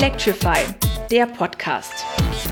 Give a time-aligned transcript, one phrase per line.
[0.00, 0.58] Electrify,
[1.10, 1.92] der Podcast.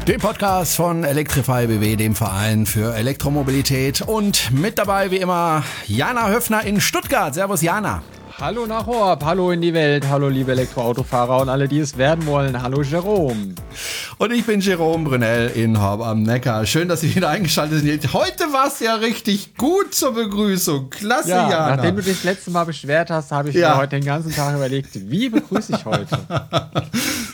[0.05, 4.03] Der Podcast von Electrify BW, dem Verein für Elektromobilität.
[4.03, 7.35] Und mit dabei wie immer Jana Höfner in Stuttgart.
[7.35, 8.03] Servus Jana.
[8.41, 12.27] Hallo nach Horb, hallo in die Welt, hallo liebe Elektroautofahrer und alle, die es werden
[12.27, 12.61] wollen.
[12.61, 13.55] Hallo Jerome.
[14.19, 16.67] Und ich bin Jerome Brunel in Horb am Neckar.
[16.67, 18.13] Schön, dass Sie wieder eingeschaltet sind.
[18.13, 20.91] Heute war es ja richtig gut zur Begrüßung.
[20.91, 21.77] Klasse, ja, Jana.
[21.77, 23.71] Nachdem du dich das letzte Mal beschwert hast, habe ich ja.
[23.71, 26.19] mir heute den ganzen Tag überlegt, wie begrüße ich heute?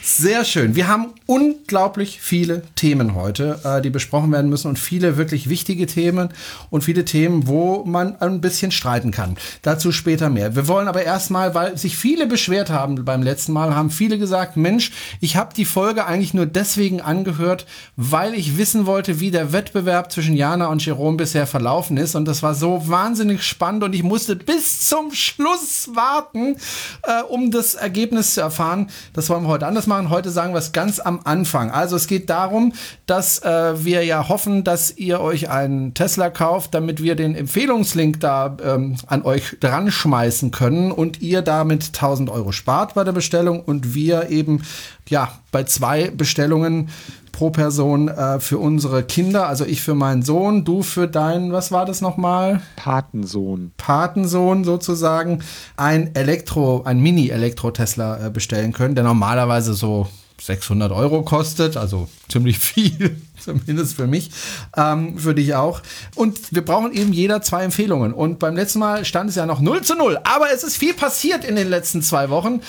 [0.03, 0.75] Sehr schön.
[0.75, 5.87] Wir haben unglaublich viele Themen heute, äh, die besprochen werden müssen und viele wirklich wichtige
[5.87, 6.29] Themen
[6.69, 9.37] und viele Themen, wo man ein bisschen streiten kann.
[9.61, 10.55] Dazu später mehr.
[10.55, 14.57] Wir wollen aber erstmal, weil sich viele beschwert haben beim letzten Mal, haben viele gesagt,
[14.57, 17.65] Mensch, ich habe die Folge eigentlich nur deswegen angehört,
[17.95, 22.15] weil ich wissen wollte, wie der Wettbewerb zwischen Jana und Jerome bisher verlaufen ist.
[22.15, 26.55] Und das war so wahnsinnig spannend und ich musste bis zum Schluss warten,
[27.03, 28.89] äh, um das Ergebnis zu erfahren.
[29.13, 30.09] Das wollen wir heute anders machen.
[30.09, 31.71] Heute sagen wir es ganz am Anfang.
[31.71, 32.73] Also es geht darum,
[33.05, 38.19] dass äh, wir ja hoffen, dass ihr euch einen Tesla kauft, damit wir den Empfehlungslink
[38.19, 43.11] da ähm, an euch dran schmeißen können und ihr damit 1000 Euro spart bei der
[43.11, 44.63] Bestellung und wir eben
[45.09, 46.89] ja bei zwei Bestellungen
[47.33, 51.71] pro Person äh, für unsere Kinder, also ich für meinen Sohn, du für deinen, was
[51.71, 52.61] war das nochmal?
[52.77, 53.71] Patensohn.
[53.75, 55.43] Patensohn sozusagen,
[55.75, 60.07] ein Elektro, ein Mini-Elektro-Tesla äh, bestellen können, der normalerweise so
[60.41, 64.29] 600 Euro kostet, also ziemlich viel, zumindest für mich,
[64.75, 65.81] ähm, für dich auch.
[66.15, 68.13] Und wir brauchen eben jeder zwei Empfehlungen.
[68.13, 70.93] Und beim letzten Mal stand es ja noch 0 zu 0, aber es ist viel
[70.93, 72.61] passiert in den letzten zwei Wochen.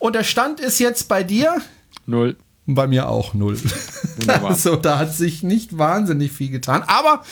[0.00, 1.60] Und der Stand ist jetzt bei dir?
[2.06, 2.36] Null.
[2.66, 3.58] Bei mir auch null.
[4.16, 4.50] Wunderbar.
[4.50, 6.82] also da hat sich nicht wahnsinnig viel getan.
[6.86, 7.22] Aber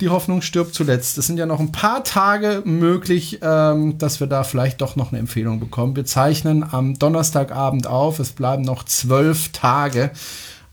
[0.00, 1.18] die Hoffnung stirbt zuletzt.
[1.18, 5.12] Es sind ja noch ein paar Tage möglich, ähm, dass wir da vielleicht doch noch
[5.12, 5.96] eine Empfehlung bekommen.
[5.96, 8.18] Wir zeichnen am Donnerstagabend auf.
[8.18, 10.10] Es bleiben noch zwölf Tage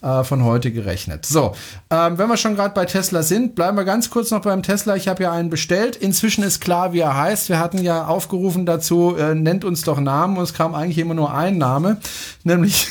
[0.01, 1.25] äh, von heute gerechnet.
[1.25, 1.55] So,
[1.89, 4.95] ähm, wenn wir schon gerade bei Tesla sind, bleiben wir ganz kurz noch beim Tesla.
[4.95, 5.95] Ich habe ja einen bestellt.
[5.95, 7.49] Inzwischen ist klar, wie er heißt.
[7.49, 10.37] Wir hatten ja aufgerufen dazu, äh, nennt uns doch Namen.
[10.37, 11.99] Und es kam eigentlich immer nur ein Name,
[12.43, 12.87] nämlich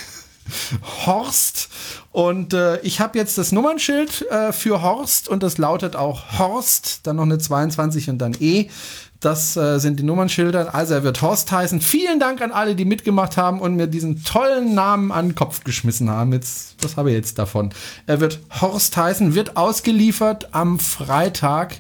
[1.06, 1.68] Horst.
[2.12, 7.06] Und äh, ich habe jetzt das Nummernschild äh, für Horst und das lautet auch Horst,
[7.06, 8.68] dann noch eine 22 und dann E.
[9.20, 10.74] Das äh, sind die Nummernschilder.
[10.74, 11.82] Also er wird Horst heißen.
[11.82, 15.62] Vielen Dank an alle, die mitgemacht haben und mir diesen tollen Namen an den Kopf
[15.62, 16.32] geschmissen haben.
[16.32, 17.70] Jetzt, was habe ich jetzt davon?
[18.06, 21.74] Er wird Horst heißen, wird ausgeliefert am Freitag.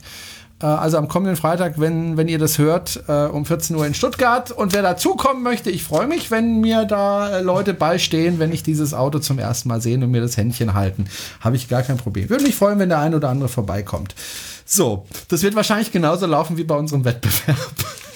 [0.62, 3.94] Äh, also am kommenden Freitag, wenn, wenn ihr das hört, äh, um 14 Uhr in
[3.94, 4.50] Stuttgart.
[4.50, 8.62] Und wer dazukommen möchte, ich freue mich, wenn mir da äh, Leute beistehen, wenn ich
[8.62, 11.06] dieses Auto zum ersten Mal sehe und mir das Händchen halten.
[11.40, 12.30] Habe ich gar kein Problem.
[12.30, 14.14] Würde mich freuen, wenn der ein oder andere vorbeikommt.
[14.64, 17.56] So, das wird wahrscheinlich genauso laufen wie bei unserem Wettbewerb.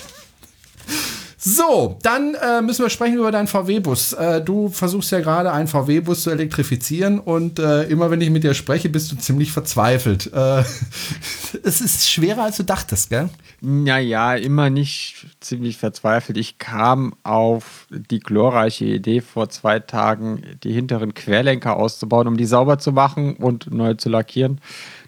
[1.47, 4.15] So, dann äh, müssen wir sprechen über deinen VW-Bus.
[4.15, 8.45] Äh, du versuchst ja gerade einen VW-Bus zu elektrifizieren und äh, immer wenn ich mit
[8.45, 10.33] dir spreche, bist du ziemlich verzweifelt.
[10.33, 10.65] Äh,
[11.63, 13.29] es ist schwerer als du dachtest, gell?
[13.61, 16.39] Naja, immer nicht ziemlich verzweifelt.
[16.39, 22.47] Ich kam auf die glorreiche Idee vor zwei Tagen, die hinteren Querlenker auszubauen, um die
[22.47, 24.63] sauber zu machen und neu zu lackieren.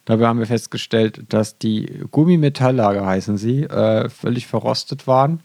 [0.04, 5.40] Dabei haben wir festgestellt, dass die Gummimetalllager, heißen sie, äh, völlig verrostet waren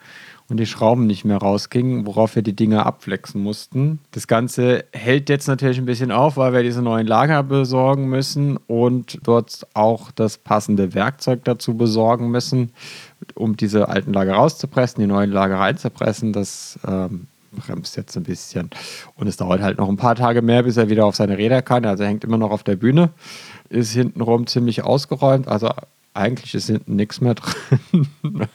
[0.52, 4.00] und die Schrauben nicht mehr rausgingen, worauf wir die Dinger abflexen mussten.
[4.12, 8.58] Das Ganze hält jetzt natürlich ein bisschen auf, weil wir diese neuen Lager besorgen müssen
[8.68, 12.74] und dort auch das passende Werkzeug dazu besorgen müssen,
[13.34, 16.34] um diese alten Lager rauszupressen, die neuen Lager reinzupressen.
[16.34, 18.72] Das ähm, bremst jetzt ein bisschen.
[19.16, 21.62] Und es dauert halt noch ein paar Tage mehr, bis er wieder auf seine Räder
[21.62, 21.86] kann.
[21.86, 23.12] Also er hängt immer noch auf der Bühne,
[23.70, 25.48] ist hintenrum ziemlich ausgeräumt.
[25.48, 25.70] Also
[26.14, 28.08] eigentlich ist hinten nichts mehr drin.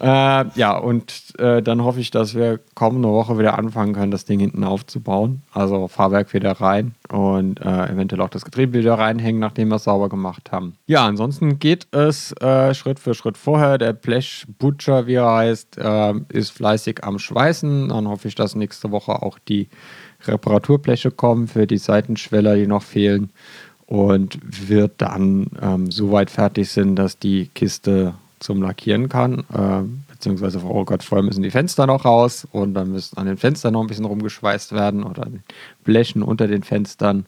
[0.00, 4.24] äh, ja, und äh, dann hoffe ich, dass wir kommende Woche wieder anfangen können, das
[4.24, 5.42] Ding hinten aufzubauen.
[5.52, 9.84] Also Fahrwerk wieder rein und äh, eventuell auch das Getriebe wieder reinhängen, nachdem wir es
[9.84, 10.74] sauber gemacht haben.
[10.86, 13.76] Ja, ansonsten geht es äh, Schritt für Schritt vorher.
[13.76, 17.90] Der Blech Butcher, wie er heißt, äh, ist fleißig am Schweißen.
[17.90, 19.68] Dann hoffe ich, dass nächste Woche auch die
[20.26, 23.30] Reparaturbleche kommen für die Seitenschweller, die noch fehlen
[23.88, 24.38] und
[24.68, 29.44] wird dann ähm, so weit fertig sein, dass die Kiste zum Lackieren kann.
[29.52, 33.38] Äh, beziehungsweise, oh Gott, vorher müssen die Fenster noch raus und dann müssen an den
[33.38, 35.42] Fenstern noch ein bisschen rumgeschweißt werden oder an den
[35.84, 37.24] Blechen unter den Fenstern.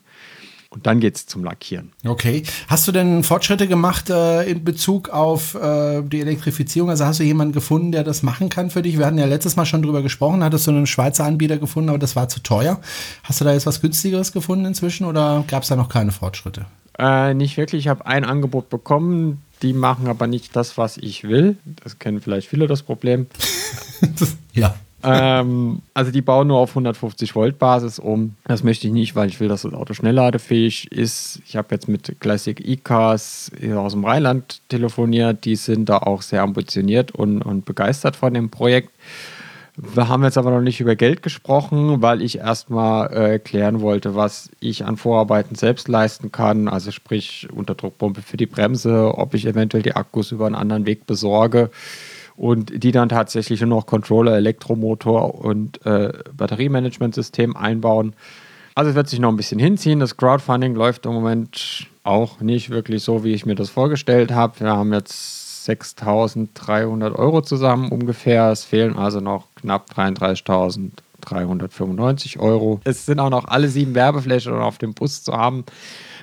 [0.73, 1.91] Und dann geht es zum Lackieren.
[2.05, 2.43] Okay.
[2.69, 6.89] Hast du denn Fortschritte gemacht äh, in Bezug auf äh, die Elektrifizierung?
[6.89, 8.97] Also hast du jemanden gefunden, der das machen kann für dich?
[8.97, 10.41] Wir hatten ja letztes Mal schon drüber gesprochen.
[10.45, 12.79] Hattest du einen Schweizer Anbieter gefunden, aber das war zu teuer.
[13.23, 16.65] Hast du da jetzt was günstigeres gefunden inzwischen oder gab es da noch keine Fortschritte?
[16.97, 17.81] Äh, nicht wirklich.
[17.81, 19.41] Ich habe ein Angebot bekommen.
[19.63, 21.57] Die machen aber nicht das, was ich will.
[21.83, 23.27] Das kennen vielleicht viele das Problem.
[24.53, 24.73] ja.
[25.03, 28.35] Ähm, also die bauen nur auf 150 Volt Basis um.
[28.45, 31.41] Das möchte ich nicht, weil ich will, dass das Auto schnellladefähig ist.
[31.45, 35.45] Ich habe jetzt mit Classic E-Cars aus dem Rheinland telefoniert.
[35.45, 38.89] Die sind da auch sehr ambitioniert und, und begeistert von dem Projekt.
[39.77, 44.15] Wir haben jetzt aber noch nicht über Geld gesprochen, weil ich erstmal äh, klären wollte,
[44.15, 46.67] was ich an Vorarbeiten selbst leisten kann.
[46.67, 51.07] Also sprich Unterdruckpumpe für die Bremse, ob ich eventuell die Akkus über einen anderen Weg
[51.07, 51.71] besorge
[52.41, 58.15] und die dann tatsächlich nur noch Controller, Elektromotor und äh, Batteriemanagementsystem einbauen.
[58.73, 59.99] Also es wird sich noch ein bisschen hinziehen.
[59.99, 64.59] Das Crowdfunding läuft im Moment auch nicht wirklich so, wie ich mir das vorgestellt habe.
[64.59, 68.49] Wir haben jetzt 6.300 Euro zusammen ungefähr.
[68.49, 72.81] Es fehlen also noch knapp 33.395 Euro.
[72.85, 75.63] Es sind auch noch alle sieben Werbeflächen auf dem Bus zu haben.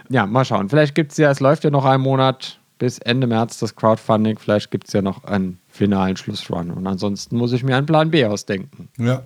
[0.08, 0.68] Ja, mal schauen.
[0.68, 4.36] Vielleicht gibt es ja, es läuft ja noch einen Monat bis Ende März das Crowdfunding.
[4.36, 6.70] Vielleicht gibt es ja noch einen finalen Schlussrun.
[6.70, 8.88] Und ansonsten muss ich mir einen Plan B ausdenken.
[8.98, 9.22] Ja,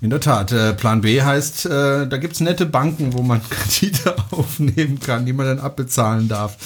[0.00, 0.50] in der Tat.
[0.50, 5.26] Äh, Plan B heißt, äh, da gibt es nette Banken, wo man Kredite aufnehmen kann,
[5.26, 6.56] die man dann abbezahlen darf.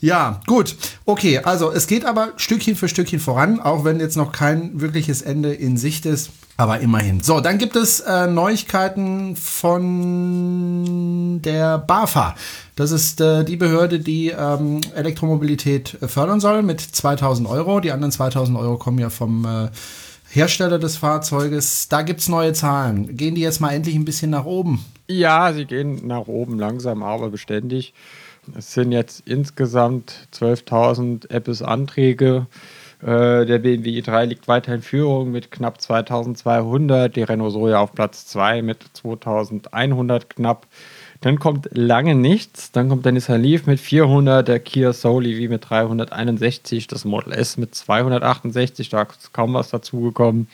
[0.00, 0.76] Ja, gut.
[1.04, 5.22] Okay, also es geht aber Stückchen für Stückchen voran, auch wenn jetzt noch kein wirkliches
[5.22, 6.30] Ende in Sicht ist.
[6.60, 7.20] Aber immerhin.
[7.20, 12.34] So, dann gibt es äh, Neuigkeiten von der BAFA.
[12.74, 17.78] Das ist äh, die Behörde, die ähm, Elektromobilität fördern soll mit 2000 Euro.
[17.78, 19.68] Die anderen 2000 Euro kommen ja vom äh,
[20.30, 21.86] Hersteller des Fahrzeuges.
[21.88, 23.16] Da gibt es neue Zahlen.
[23.16, 24.84] Gehen die jetzt mal endlich ein bisschen nach oben?
[25.06, 27.94] Ja, sie gehen nach oben, langsam, aber beständig.
[28.56, 32.48] Es sind jetzt insgesamt 12.000 Apples-Anträge.
[33.00, 37.92] Äh, der BMW i3 liegt weiter in Führung mit knapp 2200, die Renault Zoe auf
[37.92, 40.66] Platz 2 mit 2100 knapp.
[41.20, 42.70] Dann kommt lange nichts.
[42.70, 47.32] Dann kommt der Nissan Leaf mit 400, der Kia Soul EV mit 361, das Model
[47.32, 50.48] S mit 268, da ist kaum was dazugekommen.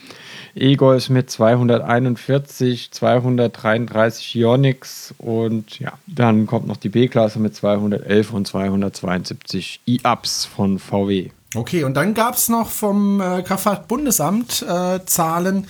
[0.54, 8.46] E-Golf mit 241, 233 Ionix und ja, dann kommt noch die B-Klasse mit 211 und
[8.46, 11.30] 272 E-Ups von VW.
[11.54, 15.66] Okay, und dann gab es noch vom äh, Kraftfahrtbundesamt äh, Zahlen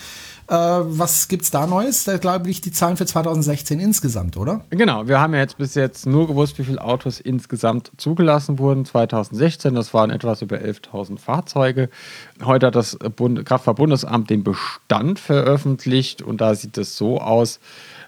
[0.46, 2.04] äh, was es da Neues?
[2.04, 4.60] Da glaube ich die Zahlen für 2016 insgesamt, oder?
[4.70, 8.84] Genau, wir haben ja jetzt bis jetzt nur gewusst, wie viele Autos insgesamt zugelassen wurden.
[8.84, 11.88] 2016, das waren etwas über 11.000 Fahrzeuge.
[12.44, 17.58] Heute hat das Bund Kraftfahrtbundesamt den Bestand veröffentlicht und da sieht es so aus,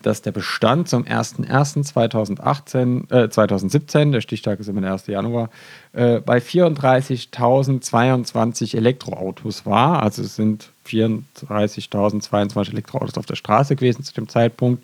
[0.02, 5.08] dass der Bestand zum 01.01.2018, äh, 2017, der Stichtag ist immer der 1.
[5.08, 5.50] Januar,
[5.92, 10.00] äh, bei 34.022 Elektroautos war.
[10.02, 14.82] Also es sind 34.022 Elektroautos auf der Straße gewesen zu dem Zeitpunkt.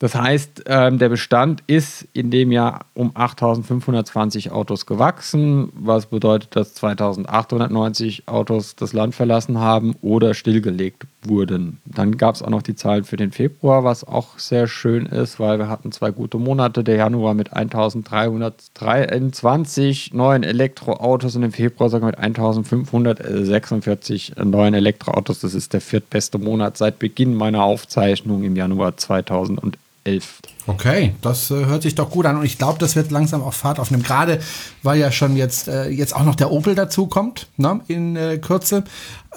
[0.00, 6.54] Das heißt, ähm, der Bestand ist in dem Jahr um 8.520 Autos gewachsen, was bedeutet,
[6.54, 11.78] dass 2.890 Autos das Land verlassen haben oder stillgelegt wurden.
[11.84, 15.40] Dann gab es auch noch die Zahlen für den Februar, was auch sehr schön ist,
[15.40, 16.84] weil wir hatten zwei gute Monate.
[16.84, 25.40] Der Januar mit 1.323 neuen Elektroautos und im Februar sogar mit 1.546 neuen Elektroautos.
[25.40, 29.87] Das ist der viertbeste Monat seit Beginn meiner Aufzeichnung im Januar 2011.
[30.08, 30.40] 11.
[30.66, 33.54] Okay, das äh, hört sich doch gut an und ich glaube, das wird langsam auch
[33.54, 34.02] Fahrt aufnehmen.
[34.02, 34.40] Gerade
[34.82, 38.38] weil ja schon jetzt, äh, jetzt auch noch der Opel dazu kommt, ne, in äh,
[38.38, 38.84] Kürze.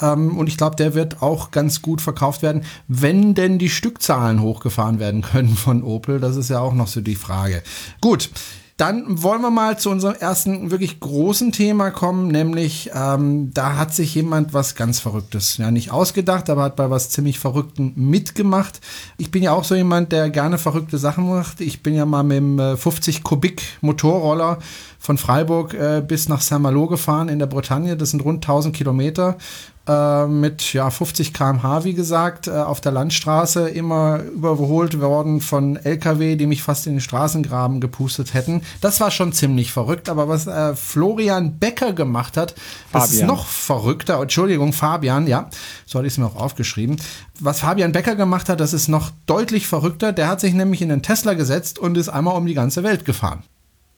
[0.01, 4.42] Ähm, und ich glaube, der wird auch ganz gut verkauft werden, wenn denn die Stückzahlen
[4.42, 6.19] hochgefahren werden können von Opel.
[6.19, 7.63] Das ist ja auch noch so die Frage.
[8.01, 8.30] Gut,
[8.81, 13.94] dann wollen wir mal zu unserem ersten wirklich großen Thema kommen, nämlich ähm, da hat
[13.94, 18.81] sich jemand was ganz Verrücktes, ja nicht ausgedacht, aber hat bei was ziemlich Verrückten mitgemacht.
[19.19, 21.61] Ich bin ja auch so jemand, der gerne verrückte Sachen macht.
[21.61, 24.57] Ich bin ja mal mit dem 50 Kubik Motorroller
[25.01, 27.97] von Freiburg äh, bis nach Saint-Malo gefahren in der Bretagne.
[27.97, 29.37] Das sind rund 1000 Kilometer
[29.87, 35.75] äh, mit ja, 50 km/h, wie gesagt, äh, auf der Landstraße immer überholt worden von
[35.75, 38.61] LKW, die mich fast in den Straßengraben gepustet hätten.
[38.79, 42.53] Das war schon ziemlich verrückt, aber was äh, Florian Becker gemacht hat,
[42.93, 43.21] das Fabian.
[43.21, 44.21] ist noch verrückter.
[44.21, 45.49] Entschuldigung, Fabian, ja,
[45.87, 46.97] so hatte ich es mir auch aufgeschrieben.
[47.39, 50.13] Was Fabian Becker gemacht hat, das ist noch deutlich verrückter.
[50.13, 53.03] Der hat sich nämlich in den Tesla gesetzt und ist einmal um die ganze Welt
[53.03, 53.41] gefahren.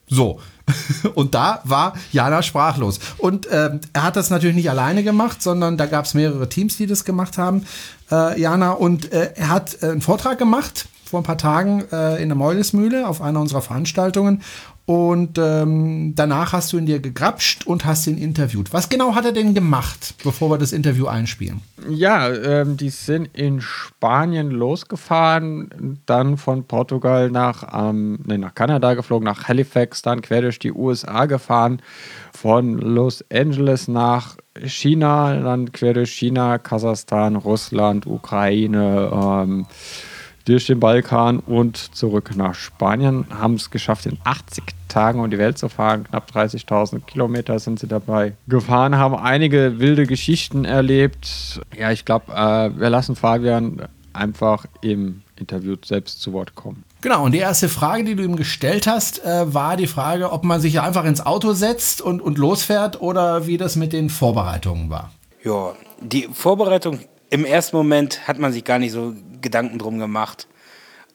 [0.08, 0.40] So.
[1.16, 3.00] Und da war Jana sprachlos.
[3.18, 6.78] Und äh, er hat das natürlich nicht alleine gemacht, sondern da gab es mehrere Teams,
[6.78, 7.66] die das gemacht haben,
[8.12, 8.72] äh, Jana.
[8.72, 12.36] Und äh, er hat äh, einen Vortrag gemacht vor ein paar Tagen äh, in der
[12.36, 14.42] Meulesmühle auf einer unserer Veranstaltungen
[14.86, 18.74] und ähm, danach hast du ihn dir gegrapscht und hast ihn interviewt.
[18.74, 21.62] Was genau hat er denn gemacht, bevor wir das Interview einspielen?
[21.90, 28.94] Ja, ähm, die sind in Spanien losgefahren, dann von Portugal nach, ähm, nee, nach Kanada
[28.94, 31.82] geflogen, nach Halifax, dann quer durch die USA gefahren,
[32.34, 34.36] von Los Angeles nach
[34.66, 39.66] China, dann quer durch China, Kasachstan, Russland, Ukraine, ähm,
[40.46, 43.26] durch den Balkan und zurück nach Spanien.
[43.30, 46.04] Haben es geschafft, in 80 Tagen um die Welt zu fahren.
[46.04, 51.62] Knapp 30.000 Kilometer sind sie dabei gefahren, haben einige wilde Geschichten erlebt.
[51.78, 56.84] Ja, ich glaube, äh, wir lassen Fabian einfach im Interview selbst zu Wort kommen.
[57.02, 60.44] Genau, und die erste Frage, die du ihm gestellt hast, äh, war die Frage, ob
[60.44, 64.90] man sich einfach ins Auto setzt und, und losfährt oder wie das mit den Vorbereitungen
[64.90, 65.12] war.
[65.44, 70.48] Ja, die Vorbereitung im ersten Moment hat man sich gar nicht so Gedanken drum gemacht.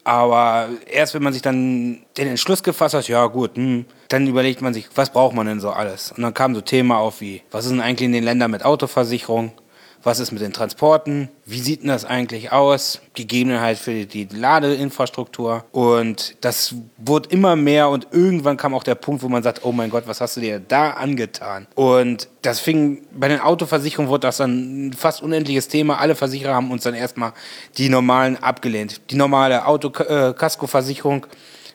[0.04, 4.62] Aber erst wenn man sich dann den Entschluss gefasst hat, ja gut, hm, dann überlegt
[4.62, 6.12] man sich, was braucht man denn so alles?
[6.12, 8.64] Und dann kam so Thema auf wie, was ist denn eigentlich in den Ländern mit
[8.64, 9.52] Autoversicherung?
[10.02, 11.28] Was ist mit den Transporten?
[11.44, 13.00] Wie sieht denn das eigentlich aus?
[13.14, 15.64] Gegebenheit für die Ladeinfrastruktur.
[15.72, 19.72] Und das wurde immer mehr und irgendwann kam auch der Punkt, wo man sagt, oh
[19.72, 21.66] mein Gott, was hast du dir da angetan?
[21.74, 25.98] Und das fing, bei den Autoversicherungen wurde das dann ein fast unendliches Thema.
[25.98, 27.32] Alle Versicherer haben uns dann erstmal
[27.76, 29.00] die normalen abgelehnt.
[29.10, 31.28] Die normale Auto-Kaskoversicherung äh,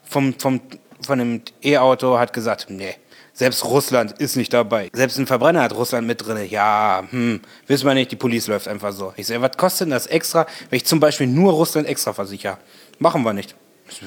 [0.03, 0.62] vom, vom,
[1.06, 2.96] von dem E-Auto hat gesagt, nee,
[3.34, 4.90] selbst Russland ist nicht dabei.
[4.94, 6.38] Selbst ein Verbrenner hat Russland mit drin.
[6.50, 9.12] Ja, hm, wissen wir nicht, die Police läuft einfach so.
[9.18, 12.60] Ich sage, was kostet denn das extra, wenn ich zum Beispiel nur Russland extra versichere?
[13.00, 13.56] Machen wir nicht.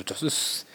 [0.07, 0.67] Das ist.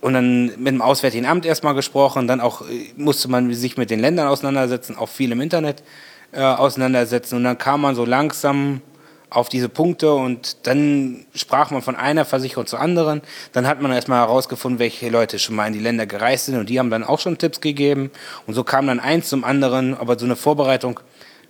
[0.00, 3.90] Und dann mit dem Auswärtigen Amt erstmal gesprochen, dann auch äh, musste man sich mit
[3.90, 5.82] den Ländern auseinandersetzen, auch viel im Internet
[6.32, 7.36] äh, auseinandersetzen.
[7.36, 8.80] Und dann kam man so langsam
[9.30, 13.22] auf diese Punkte und dann sprach man von einer Versicherung zur anderen.
[13.52, 16.68] Dann hat man erstmal herausgefunden, welche Leute schon mal in die Länder gereist sind und
[16.68, 18.10] die haben dann auch schon Tipps gegeben.
[18.46, 21.00] Und so kam dann eins zum anderen, aber so eine Vorbereitung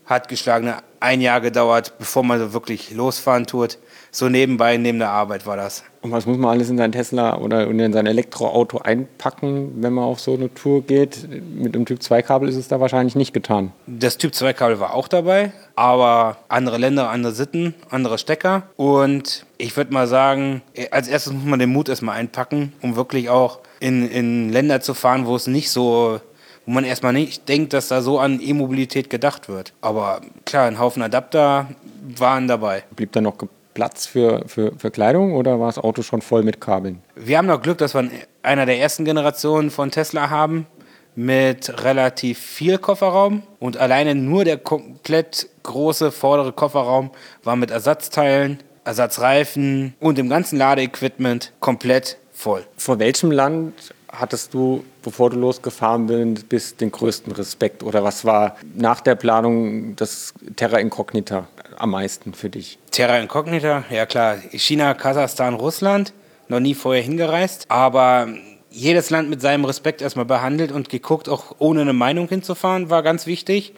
[0.05, 3.79] hat geschlagene ein Jahr gedauert, bevor man so wirklich losfahren tut
[4.11, 5.85] so nebenbei, neben der Arbeit war das.
[6.03, 10.05] Und was muss man alles in seinen Tesla oder in sein Elektroauto einpacken, wenn man
[10.05, 11.29] auf so eine Tour geht?
[11.55, 13.73] Mit dem Typ 2-Kabel ist es da wahrscheinlich nicht getan.
[13.87, 18.63] Das Typ 2-Kabel war auch dabei, aber andere Länder, andere Sitten, andere Stecker.
[18.77, 23.29] Und ich würde mal sagen, als erstes muss man den Mut erstmal einpacken, um wirklich
[23.29, 26.21] auch in, in Länder zu fahren, wo es nicht so
[26.67, 29.73] wo man erstmal nicht denkt, dass da so an E-Mobilität gedacht wird.
[29.81, 31.69] Aber klar, ein Haufen Adapter
[32.17, 32.85] waren dabei.
[32.95, 33.39] Blieb da noch
[33.81, 37.03] Platz für, für, für Kleidung oder war das Auto schon voll mit Kabeln?
[37.17, 38.11] Wir haben noch Glück, dass wir
[38.43, 40.67] einer der ersten Generationen von Tesla haben
[41.15, 47.11] mit relativ viel Kofferraum und alleine nur der komplett große vordere Kofferraum
[47.43, 52.67] war mit Ersatzteilen, Ersatzreifen und dem ganzen Ladeequipment komplett voll.
[52.77, 57.83] Vor welchem Land hattest du, bevor du losgefahren bist, den größten Respekt?
[57.83, 62.79] Oder was war nach der Planung das Terra Incognita am meisten für dich?
[62.91, 64.39] Terra Incognita, ja klar.
[64.53, 66.13] China, Kasachstan, Russland.
[66.49, 67.67] Noch nie vorher hingereist.
[67.69, 68.29] Aber
[68.71, 73.03] jedes Land mit seinem Respekt erstmal behandelt und geguckt, auch ohne eine Meinung hinzufahren, war
[73.03, 73.75] ganz wichtig.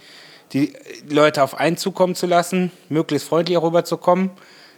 [0.53, 0.73] Die
[1.09, 4.31] Leute auf einen zukommen zu lassen, möglichst freundlich rüberzukommen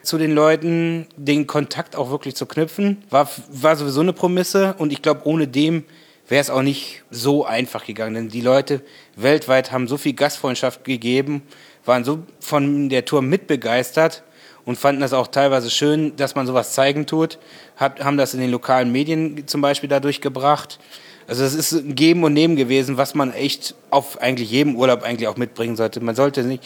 [0.04, 4.92] zu den Leuten, den Kontakt auch wirklich zu knüpfen, war, war sowieso eine Prämisse und
[4.92, 5.84] ich glaube, ohne dem
[6.28, 8.14] wäre es auch nicht so einfach gegangen.
[8.14, 8.80] Denn die Leute
[9.16, 11.42] weltweit haben so viel Gastfreundschaft gegeben,
[11.84, 14.22] waren so von der Tour mitbegeistert
[14.64, 17.38] und fanden das auch teilweise schön, dass man sowas zeigen tut,
[17.76, 20.78] hat, haben das in den lokalen Medien zum Beispiel dadurch gebracht.
[21.26, 25.02] Also es ist ein Geben und Nehmen gewesen, was man echt auf eigentlich jedem Urlaub
[25.02, 26.00] eigentlich auch mitbringen sollte.
[26.00, 26.62] Man sollte nicht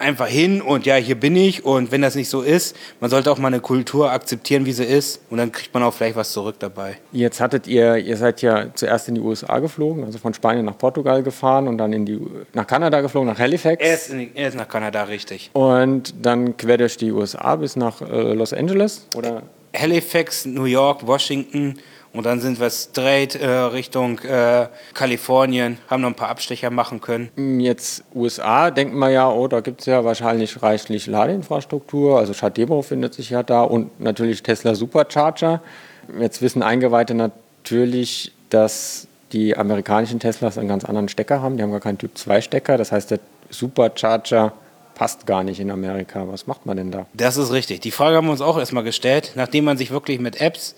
[0.00, 1.64] einfach hin und ja, hier bin ich.
[1.64, 4.84] Und wenn das nicht so ist, man sollte auch mal eine Kultur akzeptieren, wie sie
[4.84, 5.20] ist.
[5.30, 6.96] Und dann kriegt man auch vielleicht was zurück dabei.
[7.12, 10.78] Jetzt hattet ihr, ihr seid ja zuerst in die USA geflogen, also von Spanien nach
[10.78, 12.20] Portugal gefahren und dann in die,
[12.54, 13.82] nach Kanada geflogen, nach Halifax.
[13.82, 15.50] Er ist, er ist nach Kanada, richtig.
[15.52, 19.42] Und dann quer durch die USA bis nach äh, Los Angeles, oder?
[19.76, 21.78] Halifax, New York, Washington
[22.12, 27.00] und dann sind wir straight äh, Richtung äh, Kalifornien, haben noch ein paar Abstecher machen
[27.00, 27.60] können.
[27.60, 32.18] Jetzt USA, denken wir ja, oh, da gibt es ja wahrscheinlich reichlich Ladeinfrastruktur.
[32.18, 35.62] Also Chademo findet sich ja da und natürlich Tesla Supercharger.
[36.18, 41.56] Jetzt wissen Eingeweihte natürlich, dass die amerikanischen Teslas einen ganz anderen Stecker haben.
[41.56, 42.76] Die haben gar keinen Typ 2 Stecker.
[42.76, 44.52] Das heißt, der Supercharger
[44.96, 46.26] passt gar nicht in Amerika.
[46.26, 47.06] Was macht man denn da?
[47.14, 47.80] Das ist richtig.
[47.80, 50.74] Die Frage haben wir uns auch erstmal gestellt, nachdem man sich wirklich mit Apps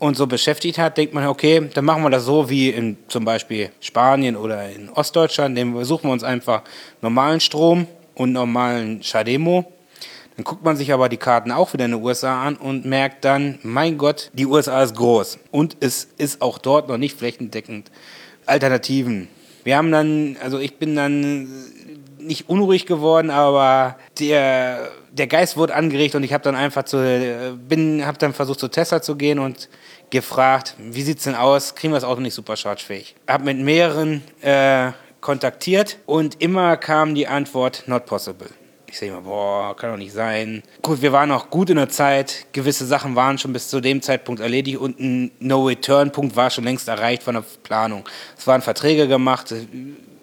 [0.00, 3.24] und so beschäftigt hat, denkt man, okay, dann machen wir das so wie in zum
[3.24, 5.56] Beispiel Spanien oder in Ostdeutschland.
[5.56, 6.62] Dann suchen wir uns einfach
[7.02, 9.70] normalen Strom und normalen Chademo.
[10.36, 13.26] Dann guckt man sich aber die Karten auch wieder in den USA an und merkt
[13.26, 15.38] dann, mein Gott, die USA ist groß.
[15.50, 17.90] Und es ist auch dort noch nicht flächendeckend.
[18.46, 19.28] Alternativen.
[19.64, 21.46] Wir haben dann, also ich bin dann
[22.18, 27.58] nicht unruhig geworden, aber der, der Geist wurde angeregt und ich habe dann einfach zu,
[27.68, 29.68] bin, habe dann versucht zu Tesla zu gehen und
[30.10, 31.74] gefragt, wie sieht's denn aus?
[31.74, 33.14] Kriegen wir das Auto nicht superchargefähig?
[33.26, 38.48] Hab mit mehreren äh, kontaktiert und immer kam die Antwort not possible.
[38.86, 40.64] Ich sage immer, boah, kann doch nicht sein.
[40.82, 42.46] Gut, wir waren auch gut in der Zeit.
[42.52, 46.88] Gewisse Sachen waren schon bis zu dem Zeitpunkt erledigt und ein No-Return-Punkt war schon längst
[46.88, 48.08] erreicht von der Planung.
[48.36, 49.54] Es waren Verträge gemacht,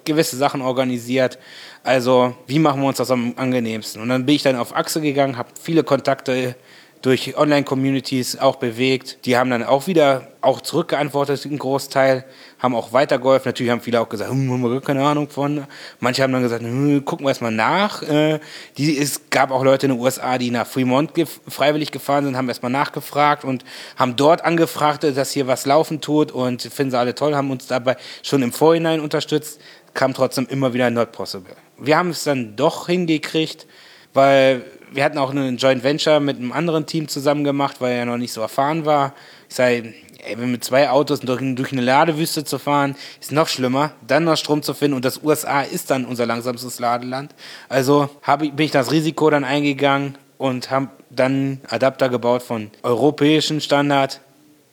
[0.03, 1.39] gewisse Sachen organisiert.
[1.83, 4.01] Also, wie machen wir uns das am angenehmsten?
[4.01, 6.55] Und dann bin ich dann auf Achse gegangen, habe viele Kontakte
[7.01, 9.25] durch Online-Communities auch bewegt.
[9.25, 12.25] Die haben dann auch wieder auch zurückgeantwortet, ein Großteil,
[12.59, 13.49] haben auch weitergeholfen.
[13.49, 15.65] Natürlich haben viele auch gesagt, hm, haben wir keine Ahnung von.
[15.99, 18.01] Manche haben dann gesagt, hm, gucken wir erstmal nach.
[18.01, 18.39] Äh,
[18.77, 22.37] die, es gab auch Leute in den USA, die nach Fremont gef freiwillig gefahren sind,
[22.37, 23.63] haben erstmal nachgefragt und
[23.95, 27.67] haben dort angefragt, dass hier was laufen tut und finden sie alle toll, haben uns
[27.67, 29.61] dabei schon im Vorhinein unterstützt,
[29.93, 31.55] kam trotzdem immer wieder not possible.
[31.77, 33.67] Wir haben es dann doch hingekriegt,
[34.13, 38.05] weil wir hatten auch einen Joint Venture mit einem anderen Team zusammen gemacht, weil er
[38.05, 39.13] noch nicht so erfahren war.
[39.49, 43.91] Ich sage, ey, mit zwei Autos durch, durch, eine Ladewüste zu fahren, ist noch schlimmer.
[44.05, 47.33] Dann noch Strom zu finden und das USA ist dann unser langsamstes Ladeland.
[47.69, 53.61] Also hab, bin ich das Risiko dann eingegangen und habe dann Adapter gebaut von europäischen
[53.61, 54.21] Standard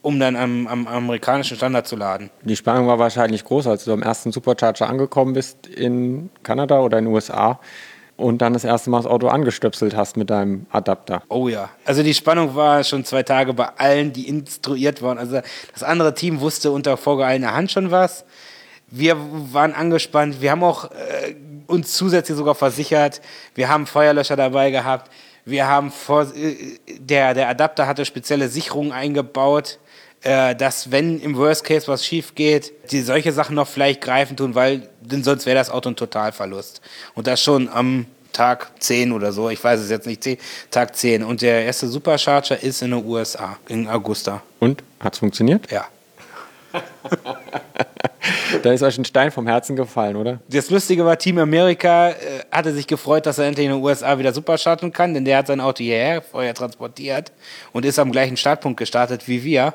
[0.05, 2.29] um dann am, am, amerikanischen Standard zu laden.
[2.43, 6.99] Die Spannung war wahrscheinlich groß, als du am ersten Supercharger angekommen bist in Kanada oder
[6.99, 7.59] in den USA
[8.17, 11.23] und dann das erste Mal das Auto angestöpselt hast mit deinem Adapter.
[11.29, 11.71] Oh ja.
[11.85, 15.19] Also die Spannung war schon zwei Tage bei allen, die instruiert waren.
[15.19, 15.41] Also
[15.73, 18.25] das andere Team wusste unter vorgehaltener Hand schon was.
[18.87, 19.17] Wir
[19.53, 20.41] waren angespannt.
[20.41, 21.35] Wir haben auch äh,
[21.67, 23.21] uns zusätzlich sogar versichert.
[23.55, 25.11] Wir haben Feuerlöscher dabei gehabt.
[25.45, 29.79] Wir haben vor, äh, der, der Adapter hatte spezielle Sicherungen eingebaut,
[30.25, 34.37] äh, dass wenn im Worst Case was schief geht, die solche Sachen noch vielleicht greifen
[34.37, 36.81] tun, weil denn sonst wäre das Auto ein Totalverlust.
[37.15, 40.39] Und das schon am Tag 10 oder so, ich weiß es jetzt nicht, 10,
[40.71, 41.23] Tag 10.
[41.23, 44.43] Und der erste Supercharger ist in den USA, in Augusta.
[44.61, 44.83] Und?
[44.99, 45.71] Hat's funktioniert?
[45.71, 45.87] Ja.
[48.63, 50.41] da ist euch ein Stein vom Herzen gefallen, oder?
[50.49, 52.15] Das Lustige war, Team America äh,
[52.51, 55.47] hatte sich gefreut, dass er endlich in den USA wieder superchargen kann, denn der hat
[55.47, 57.31] sein Auto hierher vorher transportiert
[57.73, 59.75] und ist am gleichen Startpunkt gestartet wie wir.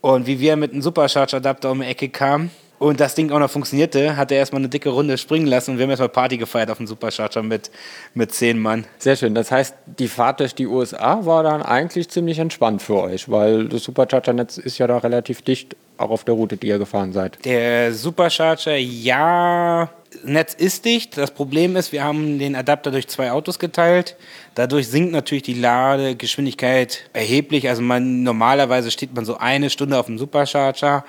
[0.00, 3.50] Und wie wir mit einem Supercharge-Adapter um die Ecke kamen und das Ding auch noch
[3.50, 6.70] funktionierte, hat er erstmal eine dicke Runde springen lassen und wir haben erstmal Party gefeiert
[6.70, 7.70] auf dem Supercharger mit,
[8.14, 8.84] mit zehn Mann.
[8.98, 9.34] Sehr schön.
[9.34, 13.68] Das heißt, die Fahrt durch die USA war dann eigentlich ziemlich entspannt für euch, weil
[13.68, 17.44] das Supercharger-Netz ist ja da relativ dicht, auch auf der Route, die ihr gefahren seid.
[17.44, 19.90] Der Supercharger, ja,
[20.24, 21.16] Netz ist dicht.
[21.18, 24.16] Das Problem ist, wir haben den Adapter durch zwei Autos geteilt.
[24.54, 27.68] Dadurch sinkt natürlich die Ladegeschwindigkeit erheblich.
[27.68, 31.04] Also man, normalerweise steht man so eine Stunde auf dem Supercharger.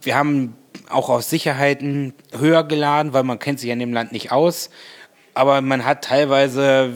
[0.00, 0.56] Wir haben
[0.88, 4.70] auch aus Sicherheiten höher geladen, weil man kennt sich in dem Land nicht aus.
[5.34, 6.92] Aber man hat teilweise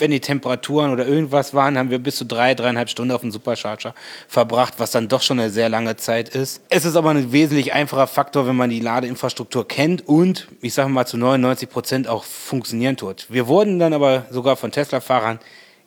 [0.00, 3.30] wenn die Temperaturen oder irgendwas waren, haben wir bis zu drei, dreieinhalb Stunden auf dem
[3.30, 3.94] Supercharger
[4.28, 6.62] verbracht, was dann doch schon eine sehr lange Zeit ist.
[6.68, 10.88] Es ist aber ein wesentlich einfacher Faktor, wenn man die Ladeinfrastruktur kennt und, ich sage
[10.88, 13.26] mal, zu 99 Prozent auch funktionieren tut.
[13.28, 15.38] Wir wurden dann aber sogar von Tesla-Fahrern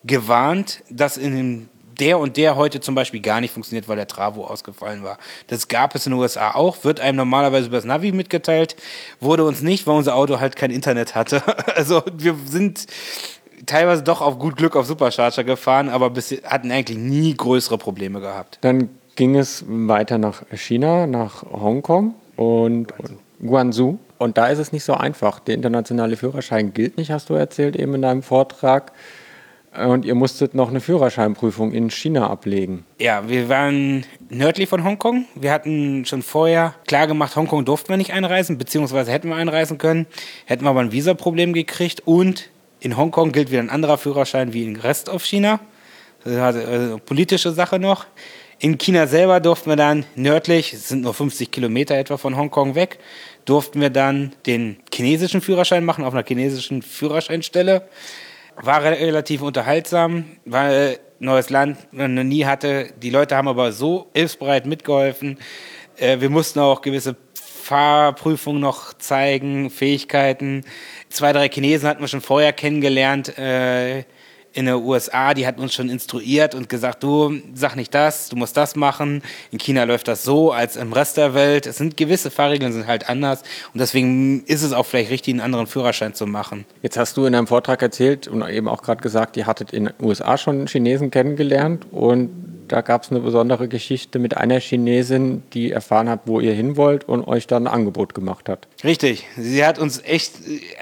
[0.04, 4.08] gewarnt, dass in dem der und der heute zum Beispiel gar nicht funktioniert, weil der
[4.08, 5.17] Travo ausgefallen war.
[5.47, 8.75] Das gab es in den USA auch, wird einem normalerweise über das Navi mitgeteilt,
[9.19, 11.41] wurde uns nicht, weil unser Auto halt kein Internet hatte.
[11.75, 12.86] Also wir sind
[13.65, 18.19] teilweise doch auf gut Glück auf Supercharger gefahren, aber bis, hatten eigentlich nie größere Probleme
[18.19, 18.60] gehabt.
[18.62, 22.93] Dann ging es weiter nach China, nach Hongkong und
[23.41, 23.97] Guangzhou.
[24.17, 25.39] Und da ist es nicht so einfach.
[25.39, 28.91] Der internationale Führerschein gilt nicht, hast du erzählt eben in deinem Vortrag.
[29.76, 32.86] Und ihr musstet noch eine Führerscheinprüfung in China ablegen.
[33.00, 35.26] Ja, wir waren nördlich von Hongkong.
[35.34, 39.80] Wir hatten schon vorher klar gemacht, Hongkong durften wir nicht einreisen, beziehungsweise hätten wir einreisen
[39.80, 40.06] können,
[40.46, 42.50] hätten wir aber ein Visaproblem gekriegt und
[42.82, 45.60] in Hongkong gilt wieder ein anderer Führerschein wie im Rest auf China.
[46.24, 48.06] Das ist also eine politische Sache noch.
[48.60, 52.76] In China selber durften wir dann nördlich, es sind nur 50 Kilometer etwa von Hongkong
[52.76, 53.00] weg,
[53.46, 57.88] durften wir dann den chinesischen Führerschein machen auf einer chinesischen Führerscheinstelle.
[58.62, 62.94] War relativ unterhaltsam, weil neues Land noch nie hatte.
[63.02, 65.38] Die Leute haben aber so hilfsbereit mitgeholfen.
[65.98, 70.66] Äh, wir mussten auch gewisse Fahrprüfungen noch zeigen, Fähigkeiten
[71.13, 74.04] zwei, drei Chinesen hatten wir schon vorher kennengelernt äh,
[74.54, 78.36] in den USA, die hat uns schon instruiert und gesagt, du sag nicht das, du
[78.36, 79.24] musst das machen.
[79.52, 81.66] In China läuft das so als im Rest der Welt.
[81.66, 83.42] Es sind gewisse Fahrregeln sind halt anders
[83.74, 86.66] und deswegen ist es auch vielleicht richtig, einen anderen Führerschein zu machen.
[86.82, 89.86] Jetzt hast du in deinem Vortrag erzählt und eben auch gerade gesagt, ihr hattet in
[89.86, 95.44] den USA schon Chinesen kennengelernt und da gab es eine besondere Geschichte mit einer Chinesin,
[95.54, 98.68] die erfahren hat, wo ihr hin wollt und euch dann ein Angebot gemacht hat.
[98.84, 99.28] Richtig.
[99.38, 100.34] Sie hat uns echt,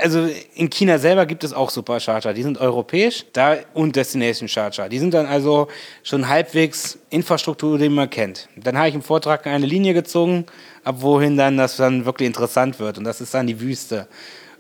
[0.01, 0.25] also
[0.55, 2.33] in China selber gibt es auch Supercharger.
[2.33, 4.87] Die sind europäisch, da und Destination Charger.
[4.87, 5.67] Die sind dann also
[6.01, 8.47] schon halbwegs Infrastruktur, die man kennt.
[8.55, 10.45] Dann habe ich im Vortrag eine Linie gezogen,
[10.85, 12.99] ab wohin dann das dann wirklich interessant wird.
[12.99, 14.07] Und das ist dann die Wüste.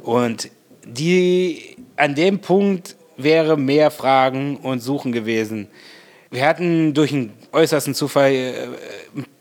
[0.01, 0.49] Und
[0.85, 5.69] die, an dem Punkt wäre mehr Fragen und Suchen gewesen.
[6.31, 8.67] Wir hatten durch einen äußersten Zufall äh,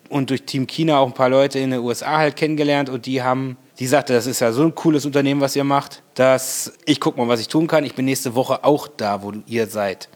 [0.08, 3.22] und durch Team China auch ein paar Leute in den USA halt kennengelernt und die
[3.22, 6.98] haben, die sagte, das ist ja so ein cooles Unternehmen, was ihr macht, dass ich
[6.98, 7.84] guck mal, was ich tun kann.
[7.84, 10.08] Ich bin nächste Woche auch da, wo ihr seid.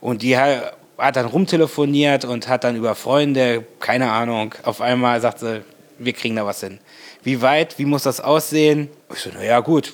[0.00, 5.64] Und die hat dann rumtelefoniert und hat dann über Freunde, keine Ahnung, auf einmal sagte,
[5.98, 6.78] wir kriegen da was hin.
[7.24, 8.88] Wie weit, wie muss das aussehen?
[9.12, 9.92] Ich so, naja, gut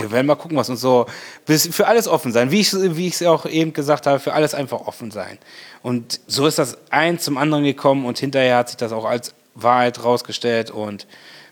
[0.00, 1.06] wir werden mal gucken, was uns so
[1.46, 2.50] für alles offen sein.
[2.50, 5.38] Wie ich wie es auch eben gesagt habe, für alles einfach offen sein.
[5.82, 9.34] Und so ist das eins zum anderen gekommen und hinterher hat sich das auch als
[9.54, 11.06] Wahrheit rausgestellt und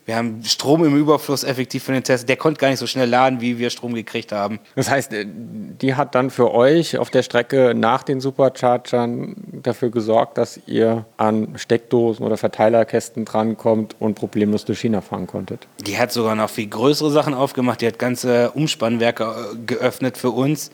[0.08, 2.30] wir haben Strom im Überfluss effektiv für den Test.
[2.30, 4.58] Der konnte gar nicht so schnell laden, wie wir Strom gekriegt haben.
[4.74, 9.90] Das heißt, äh, die hat dann für euch auf der Strecke nach den Superchargern dafür
[9.90, 15.68] gesorgt, dass ihr an Steckdosen oder Verteilerkästen drankommt und problemlos durch China fahren konntet.
[15.86, 17.82] Die hat sogar noch viel größere Sachen aufgemacht.
[17.82, 20.70] Die hat ganze Umspannwerke äh, geöffnet für uns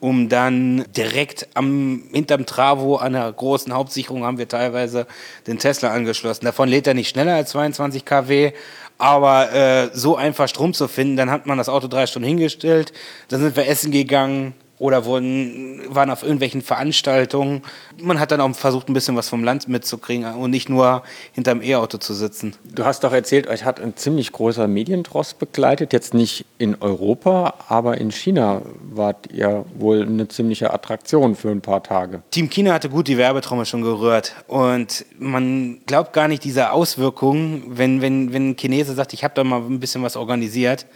[0.00, 5.06] um dann direkt am, hinterm Travo an der großen Hauptsicherung haben wir teilweise
[5.46, 6.44] den Tesla angeschlossen.
[6.44, 8.52] Davon lädt er nicht schneller als 22 kW,
[8.98, 12.92] aber äh, so einfach Strom zu finden, dann hat man das Auto drei Stunden hingestellt,
[13.28, 17.62] dann sind wir essen gegangen, oder wurden, waren auf irgendwelchen Veranstaltungen.
[18.00, 21.62] Man hat dann auch versucht, ein bisschen was vom Land mitzukriegen und nicht nur hinterm
[21.62, 22.54] E-Auto zu sitzen.
[22.64, 25.92] Du hast doch erzählt, euch hat ein ziemlich großer Mediendross begleitet.
[25.92, 31.62] Jetzt nicht in Europa, aber in China wart ihr wohl eine ziemliche Attraktion für ein
[31.62, 32.22] paar Tage.
[32.30, 34.34] Team China hatte gut die Werbetrommel schon gerührt.
[34.46, 39.34] Und man glaubt gar nicht diese Auswirkungen, wenn, wenn, wenn ein Chinese sagt, ich habe
[39.34, 40.86] da mal ein bisschen was organisiert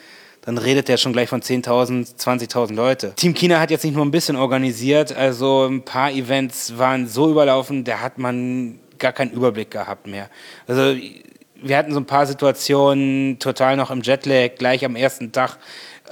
[0.43, 3.13] dann redet der schon gleich von 10.000, 20.000 Leute.
[3.17, 7.31] Team China hat jetzt nicht nur ein bisschen organisiert, also ein paar Events waren so
[7.31, 10.31] überlaufen, da hat man gar keinen Überblick gehabt mehr.
[10.67, 10.97] Also
[11.63, 15.59] wir hatten so ein paar Situationen total noch im Jetlag, gleich am ersten Tag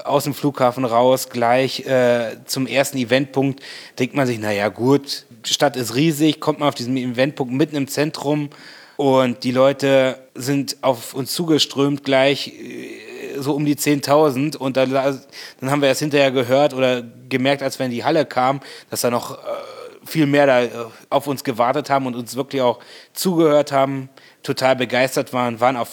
[0.05, 3.63] aus dem Flughafen raus, gleich äh, zum ersten Eventpunkt,
[3.99, 7.89] denkt man sich, naja gut, Stadt ist riesig, kommt man auf diesem Eventpunkt mitten im
[7.89, 8.51] Zentrum
[8.97, 13.08] und die Leute sind auf uns zugeströmt gleich äh,
[13.41, 17.79] so um die 10.000 und dann, dann haben wir erst hinterher gehört oder gemerkt, als
[17.79, 19.37] wir in die Halle kamen, dass da noch äh,
[20.05, 20.71] viel mehr da äh,
[21.11, 22.81] auf uns gewartet haben und uns wirklich auch
[23.13, 24.09] zugehört haben,
[24.43, 25.89] total begeistert waren, waren auf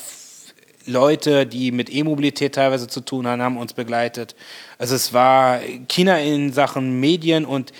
[0.86, 4.36] Leute, die mit E-Mobilität teilweise zu tun haben, haben uns begleitet.
[4.78, 7.72] Also es war China in Sachen Medien und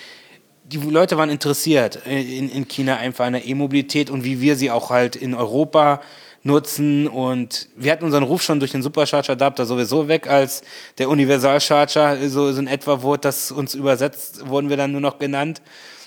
[0.64, 4.72] die Leute waren interessiert in, in China einfach an der E-Mobilität und wie wir sie
[4.72, 6.02] auch halt in Europa
[6.46, 7.08] nutzen.
[7.08, 10.62] Und wir hatten unseren Ruf schon durch den Supercharger-Adapter sowieso weg, als
[10.98, 15.20] der Universalcharger so, so in etwa wurde, das uns übersetzt, wurden wir dann nur noch
[15.20, 15.62] genannt.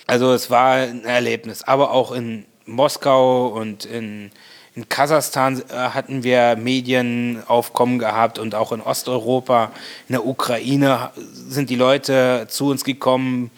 [0.07, 1.61] Also es war ein Erlebnis.
[1.63, 4.31] Aber auch in Moskau und in,
[4.75, 9.71] in Kasachstan äh, hatten wir Medienaufkommen gehabt und auch in Osteuropa,
[10.07, 13.51] in der Ukraine sind die Leute zu uns gekommen,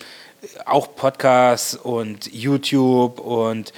[0.66, 3.72] auch Podcasts und YouTube und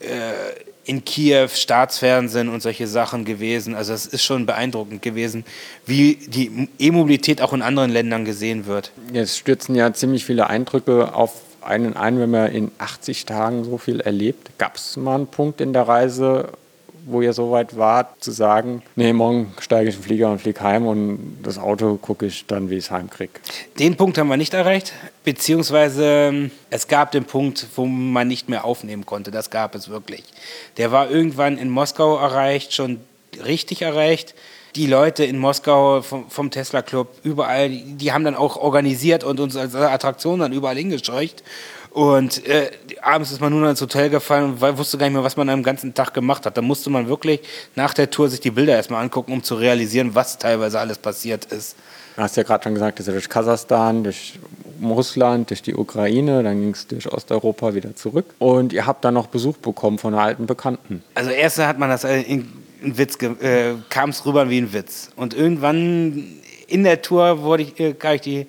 [0.00, 3.74] äh, in Kiew Staatsfernsehen und solche Sachen gewesen.
[3.74, 5.44] Also es ist schon beeindruckend gewesen,
[5.84, 8.90] wie die E-Mobilität auch in anderen Ländern gesehen wird.
[9.12, 13.76] Jetzt stürzen ja ziemlich viele Eindrücke auf einen ein, wenn man in 80 Tagen so
[13.76, 14.50] viel erlebt.
[14.56, 16.48] Gab es mal einen Punkt in der Reise,
[17.10, 20.40] wo ihr so weit wart, zu sagen, nee, morgen steige ich in den Flieger und
[20.40, 23.32] fliege heim und das Auto gucke ich dann, wie ich es heimkriege?
[23.78, 24.92] Den Punkt haben wir nicht erreicht,
[25.24, 29.30] beziehungsweise ähm, es gab den Punkt, wo man nicht mehr aufnehmen konnte.
[29.30, 30.24] Das gab es wirklich.
[30.76, 33.00] Der war irgendwann in Moskau erreicht, schon
[33.44, 34.34] richtig erreicht
[34.76, 39.56] die Leute in Moskau vom, Tesla Club überall, die haben dann auch organisiert und uns
[39.56, 41.42] als Attraktion dann überall hingescheucht.
[41.98, 42.70] Und äh,
[43.02, 45.64] abends ist man nun ins Hotel gefallen und wusste gar nicht mehr, was man am
[45.64, 46.56] ganzen Tag gemacht hat.
[46.56, 47.40] Da musste man wirklich
[47.74, 51.46] nach der Tour sich die Bilder erstmal angucken, um zu realisieren, was teilweise alles passiert
[51.46, 51.74] ist.
[52.14, 54.38] Du hast ja gerade schon gesagt, das ist durch Kasachstan, durch
[54.80, 58.26] Russland, durch die Ukraine, dann ging es durch Osteuropa wieder zurück.
[58.38, 61.02] Und ihr habt dann noch Besuch bekommen von einer alten Bekannten.
[61.16, 62.48] Also erst hat man das äh, in,
[62.80, 65.10] in Witz, äh, kam es rüber wie ein Witz.
[65.16, 68.46] Und irgendwann in der Tour wurde ich, äh, ich die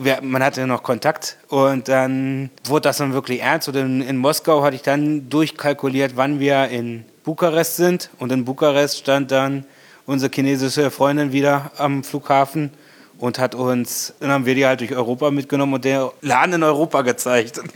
[0.00, 3.68] Wir, man hatte noch Kontakt und dann wurde das dann wirklich ernst.
[3.68, 8.10] Und in, in Moskau hatte ich dann durchkalkuliert, wann wir in Bukarest sind.
[8.18, 9.64] Und in Bukarest stand dann
[10.06, 12.70] unsere chinesische Freundin wieder am Flughafen
[13.18, 16.62] und hat uns, dann haben wir die halt durch Europa mitgenommen und der Laden in
[16.62, 17.60] Europa gezeigt.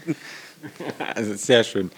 [1.15, 1.91] Also sehr schön.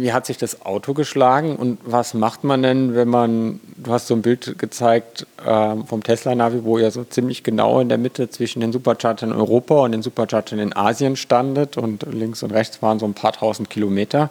[0.00, 4.06] Wie hat sich das Auto geschlagen und was macht man denn, wenn man, du hast
[4.06, 8.30] so ein Bild gezeigt äh, vom Tesla-Navi, wo ihr so ziemlich genau in der Mitte
[8.30, 12.82] zwischen den Superchargern in Europa und den Superchargern in Asien standet und links und rechts
[12.82, 14.30] waren so ein paar tausend Kilometer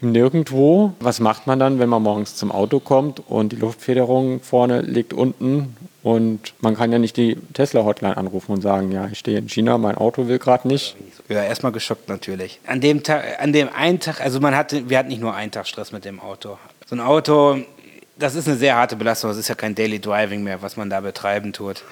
[0.00, 0.92] Nirgendwo.
[1.00, 5.12] Was macht man dann, wenn man morgens zum Auto kommt und die Luftfederung vorne liegt
[5.12, 9.48] unten und man kann ja nicht die Tesla-Hotline anrufen und sagen, ja, ich stehe in
[9.48, 10.96] China, mein Auto will gerade nicht.
[11.28, 12.60] Ja, erstmal geschockt natürlich.
[12.66, 15.50] An dem Tag, an dem einen Tag, also man hatte, wir hatten nicht nur einen
[15.50, 16.58] Tag Stress mit dem Auto.
[16.86, 17.58] So ein Auto,
[18.18, 20.88] das ist eine sehr harte Belastung, das ist ja kein Daily Driving mehr, was man
[20.88, 21.82] da betreiben tut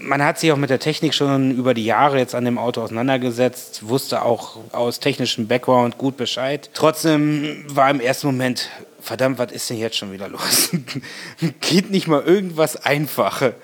[0.00, 2.82] man hat sich auch mit der Technik schon über die Jahre jetzt an dem Auto
[2.82, 6.70] auseinandergesetzt, wusste auch aus technischem Background gut Bescheid.
[6.74, 8.68] Trotzdem war im ersten Moment,
[9.00, 10.70] verdammt, was ist denn jetzt schon wieder los?
[11.60, 13.54] Geht nicht mal irgendwas Einfache.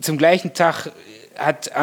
[0.00, 0.90] Zum gleichen Tag
[1.36, 1.78] hat äh,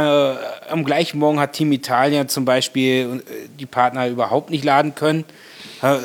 [0.70, 5.24] am gleichen Morgen hat Team Italia zum Beispiel äh, die Partner überhaupt nicht laden können.
[5.82, 5.96] Äh,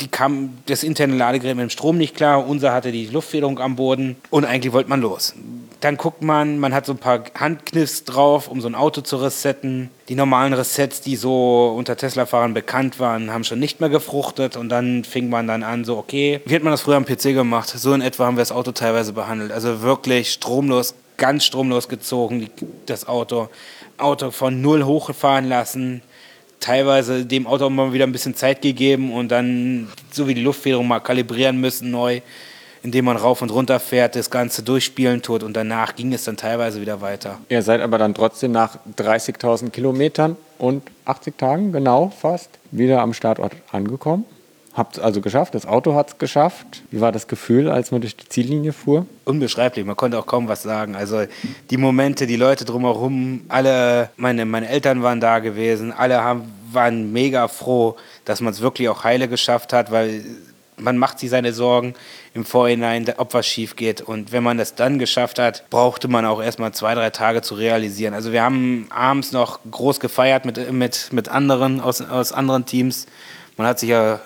[0.00, 3.76] die kam das interne Ladegerät mit dem Strom nicht klar, unser hatte die Luftfederung am
[3.76, 5.34] Boden und eigentlich wollte man los.
[5.80, 9.16] Dann guckt man, man hat so ein paar Handkniffs drauf, um so ein Auto zu
[9.16, 9.90] resetten.
[10.10, 14.56] Die normalen Resets, die so unter Tesla-Fahrern bekannt waren, haben schon nicht mehr gefruchtet.
[14.56, 17.34] Und dann fing man dann an, so, okay, wie hat man das früher am PC
[17.34, 17.70] gemacht?
[17.70, 19.52] So in etwa haben wir das Auto teilweise behandelt.
[19.52, 22.50] Also wirklich stromlos, ganz stromlos gezogen,
[22.84, 23.48] das Auto.
[23.96, 26.02] Auto von null hochgefahren lassen,
[26.58, 30.88] teilweise dem Auto mal wieder ein bisschen Zeit gegeben und dann so wie die Luftfederung
[30.88, 32.20] mal kalibrieren müssen neu
[32.82, 36.36] indem man rauf und runter fährt, das Ganze durchspielen tut und danach ging es dann
[36.36, 37.38] teilweise wieder weiter.
[37.48, 43.12] Ihr seid aber dann trotzdem nach 30.000 Kilometern und 80 Tagen, genau fast, wieder am
[43.12, 44.24] Startort angekommen.
[44.72, 46.82] Habt es also geschafft, das Auto hat es geschafft.
[46.92, 49.04] Wie war das Gefühl, als man durch die Ziellinie fuhr?
[49.24, 50.94] Unbeschreiblich, man konnte auch kaum was sagen.
[50.94, 51.24] Also
[51.70, 57.12] die Momente, die Leute drumherum, alle, meine, meine Eltern waren da gewesen, alle haben, waren
[57.12, 60.24] mega froh, dass man es wirklich auch heile geschafft hat, weil
[60.80, 61.94] man macht sich seine Sorgen
[62.34, 64.00] im Vorhinein, ob was schief geht.
[64.00, 67.54] Und wenn man das dann geschafft hat, brauchte man auch erstmal zwei, drei Tage zu
[67.54, 68.14] realisieren.
[68.14, 73.06] Also wir haben abends noch groß gefeiert mit, mit, mit anderen aus, aus anderen Teams.
[73.56, 74.20] Man hat sich ja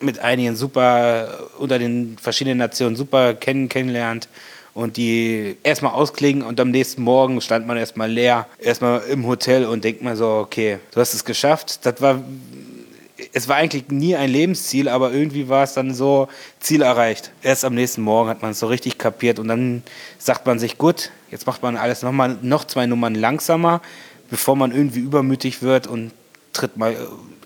[0.00, 4.28] mit, einigen super, unter den verschiedenen Nationen super kennen, kennengelernt
[4.74, 9.64] und die erstmal ausklingen und am nächsten Morgen stand man erstmal leer, erstmal im Hotel
[9.64, 11.84] und denkt man so, okay, du hast es geschafft.
[11.84, 12.22] Das war
[13.32, 16.28] es war eigentlich nie ein Lebensziel, aber irgendwie war es dann so
[16.60, 17.30] Ziel erreicht.
[17.42, 19.82] Erst am nächsten Morgen hat man es so richtig kapiert und dann
[20.18, 23.80] sagt man sich, gut, jetzt macht man alles nochmal noch zwei Nummern langsamer,
[24.28, 26.12] bevor man irgendwie übermütig wird und
[26.52, 26.96] tritt mal,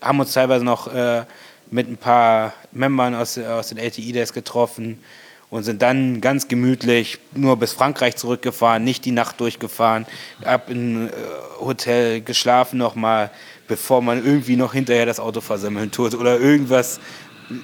[0.00, 1.24] haben uns teilweise noch äh,
[1.70, 4.98] mit ein paar Membern aus, aus den LTI-Days getroffen
[5.50, 10.06] und sind dann ganz gemütlich nur bis Frankreich zurückgefahren, nicht die Nacht durchgefahren,
[10.44, 11.10] ab in äh,
[11.60, 13.30] Hotel geschlafen nochmal,
[13.70, 16.98] bevor man irgendwie noch hinterher das Auto versemmeln tut oder irgendwas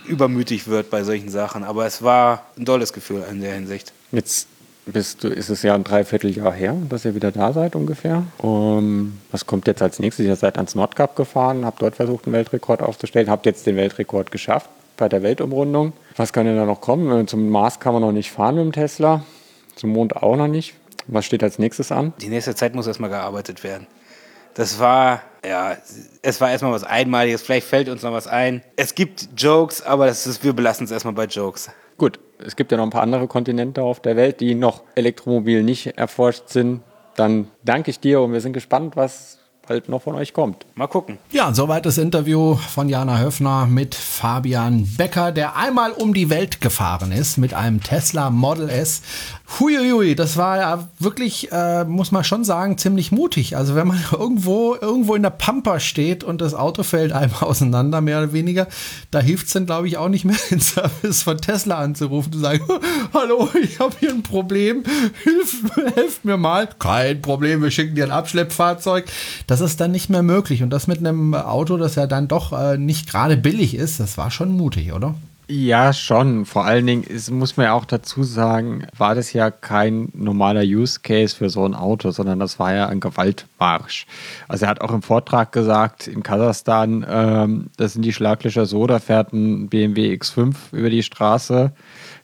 [0.07, 1.65] übermütig wird bei solchen Sachen.
[1.65, 3.93] Aber es war ein tolles Gefühl in der Hinsicht.
[4.13, 4.47] Jetzt
[4.87, 8.23] bist du, ist es ja ein Dreivierteljahr her, dass ihr wieder da seid ungefähr.
[8.39, 10.25] Um, was kommt jetzt als nächstes?
[10.25, 14.31] Ihr seid ans Nordkap gefahren, habt dort versucht, einen Weltrekord aufzustellen, habt jetzt den Weltrekord
[14.31, 15.93] geschafft bei der Weltumrundung.
[16.17, 17.27] Was kann denn da noch kommen?
[17.27, 19.25] Zum Mars kann man noch nicht fahren mit dem Tesla,
[19.75, 20.75] zum Mond auch noch nicht.
[21.09, 22.13] Was steht als nächstes an?
[22.21, 23.89] Die nächste Zeit muss erstmal gearbeitet werden.
[24.57, 25.77] Das war, ja,
[26.23, 27.43] es war erstmal was Einmaliges.
[27.43, 28.63] Vielleicht fällt uns noch was ein.
[28.77, 31.69] Es gibt Jokes, aber das ist, wir belassen es erstmal bei Jokes.
[31.99, 35.63] Gut, es gibt ja noch ein paar andere Kontinente auf der Welt, die noch elektromobil
[35.63, 36.81] nicht erforscht sind.
[37.17, 40.65] Dann danke ich dir und wir sind gespannt, was bald noch von euch kommt.
[40.75, 41.19] Mal gucken.
[41.31, 46.61] Ja, soweit das Interview von Jana Höfner mit Fabian Becker, der einmal um die Welt
[46.61, 49.03] gefahren ist mit einem Tesla Model S.
[49.49, 53.57] Huiuiui, das war ja wirklich, äh, muss man schon sagen, ziemlich mutig.
[53.57, 58.01] Also wenn man irgendwo, irgendwo in der Pampa steht und das Auto fällt einem auseinander,
[58.01, 58.67] mehr oder weniger,
[59.11, 62.41] da hilft es dann, glaube ich, auch nicht mehr, den Service von Tesla anzurufen, zu
[62.41, 62.65] sagen,
[63.15, 64.83] hallo, ich habe hier ein Problem,
[65.23, 65.63] hilf,
[65.95, 66.69] helft mir mal.
[66.79, 69.07] Kein Problem, wir schicken dir ein Abschleppfahrzeug.
[69.47, 70.63] Das ist dann nicht mehr möglich.
[70.63, 74.19] Und das mit einem Auto, das ja dann doch äh, nicht gerade billig ist, das
[74.19, 75.15] war schon mutig, oder?
[75.49, 76.45] Ja, schon.
[76.45, 80.63] Vor allen Dingen ist, muss man ja auch dazu sagen, war das ja kein normaler
[80.63, 84.07] Use Case für so ein Auto, sondern das war ja ein Gewaltmarsch.
[84.49, 88.89] Also er hat auch im Vortrag gesagt, in Kasachstan, ähm, das sind die Schlaglöcher so,
[88.89, 91.71] da fährt ein BMW X5 über die Straße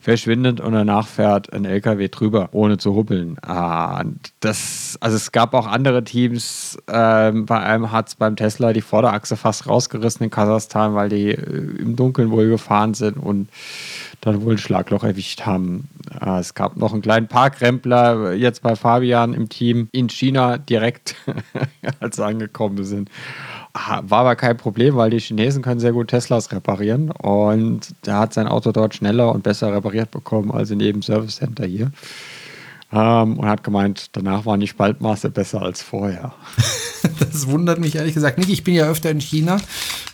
[0.02, 3.36] verschwindet und danach fährt ein LKW drüber, ohne zu huppeln.
[3.42, 4.04] Ah,
[4.40, 8.80] das, also es gab auch andere Teams, ähm, bei einem hat es beim Tesla die
[8.80, 11.36] Vorderachse fast rausgerissen in Kasachstan, weil die äh,
[11.78, 13.48] im Dunkeln wohl gefahren sind und
[14.20, 15.88] dann wohl ein Schlagloch erwischt haben.
[16.20, 21.14] Äh, es gab noch einen kleinen Parkrempler jetzt bei Fabian im Team in China direkt,
[22.00, 23.08] als sie angekommen sind.
[23.74, 28.35] War aber kein Problem, weil die Chinesen können sehr gut Teslas reparieren und der hat
[28.35, 31.90] sein Auto dort schneller und besser repariert bekommen als in jedem Service Center hier.
[32.92, 36.35] Ähm, und hat gemeint, danach waren die Spaltmaße besser als vorher.
[37.20, 38.50] das wundert mich ehrlich gesagt nicht.
[38.50, 39.56] Ich bin ja öfter in China.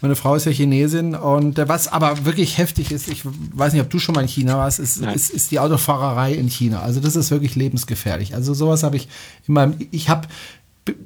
[0.01, 3.83] Meine Frau ist ja Chinesin und äh, was aber wirklich heftig ist, ich weiß nicht,
[3.83, 6.83] ob du schon mal in China warst, ist, ist, ist die Autofahrerei in China.
[6.83, 8.37] Also das ist wirklich lebensgefährlich.
[8.37, 9.09] Also sowas habe ich
[9.49, 10.29] in meinem, ich habe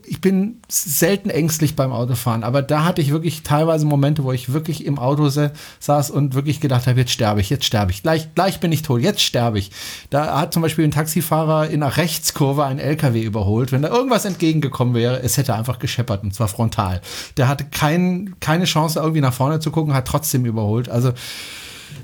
[0.07, 4.53] ich bin selten ängstlich beim Autofahren, aber da hatte ich wirklich teilweise Momente, wo ich
[4.53, 8.35] wirklich im Auto saß und wirklich gedacht habe, jetzt sterbe ich, jetzt sterbe ich, gleich,
[8.35, 9.71] gleich bin ich tot, jetzt sterbe ich.
[10.11, 13.73] Da hat zum Beispiel ein Taxifahrer in einer Rechtskurve einen LKW überholt.
[13.73, 17.01] Wenn da irgendwas entgegengekommen wäre, es hätte einfach gescheppert und zwar frontal.
[17.37, 20.89] Der hatte kein, keine Chance, irgendwie nach vorne zu gucken, hat trotzdem überholt.
[20.89, 21.13] Also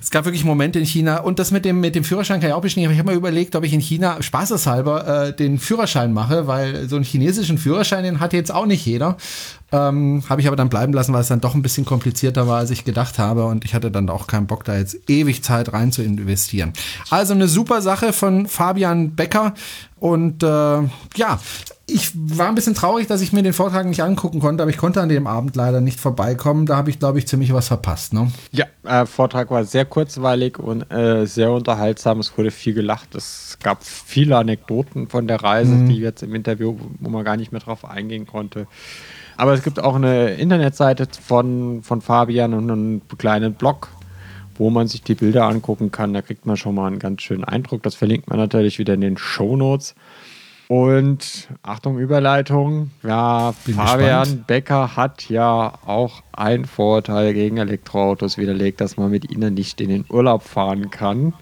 [0.00, 2.54] es gab wirklich Momente in China und das mit dem, mit dem Führerschein kann ich
[2.54, 2.92] auch bestätigen.
[2.92, 6.96] Ich habe mal überlegt, ob ich in China spaßeshalber äh, den Führerschein mache, weil so
[6.96, 9.16] einen chinesischen Führerschein, den hat jetzt auch nicht jeder.
[9.70, 12.58] Ähm, habe ich aber dann bleiben lassen, weil es dann doch ein bisschen komplizierter war,
[12.58, 13.44] als ich gedacht habe.
[13.44, 16.72] Und ich hatte dann auch keinen Bock, da jetzt ewig Zeit rein zu investieren.
[17.10, 19.54] Also eine super Sache von Fabian Becker.
[19.98, 20.46] Und äh,
[21.16, 21.38] ja,
[21.90, 24.76] ich war ein bisschen traurig, dass ich mir den Vortrag nicht angucken konnte, aber ich
[24.76, 26.66] konnte an dem Abend leider nicht vorbeikommen.
[26.66, 28.12] Da habe ich, glaube ich, ziemlich was verpasst.
[28.12, 28.30] Ne?
[28.52, 32.20] Ja, äh, Vortrag war sehr kurzweilig und äh, sehr unterhaltsam.
[32.20, 33.14] Es wurde viel gelacht.
[33.14, 35.88] Es gab viele Anekdoten von der Reise, mhm.
[35.88, 38.66] die jetzt im Interview, wo man gar nicht mehr drauf eingehen konnte.
[39.38, 43.88] Aber es gibt auch eine Internetseite von, von Fabian und einen kleinen Blog,
[44.56, 46.12] wo man sich die Bilder angucken kann.
[46.12, 47.82] Da kriegt man schon mal einen ganz schönen Eindruck.
[47.82, 49.94] Das verlinkt man natürlich wieder in den Show Notes.
[50.68, 52.90] Und Achtung, Überleitung.
[53.02, 54.46] Ja, Bin Fabian gespannt.
[54.46, 59.88] Becker hat ja auch einen Vorteil gegen Elektroautos widerlegt, dass man mit ihnen nicht in
[59.88, 61.32] den Urlaub fahren kann.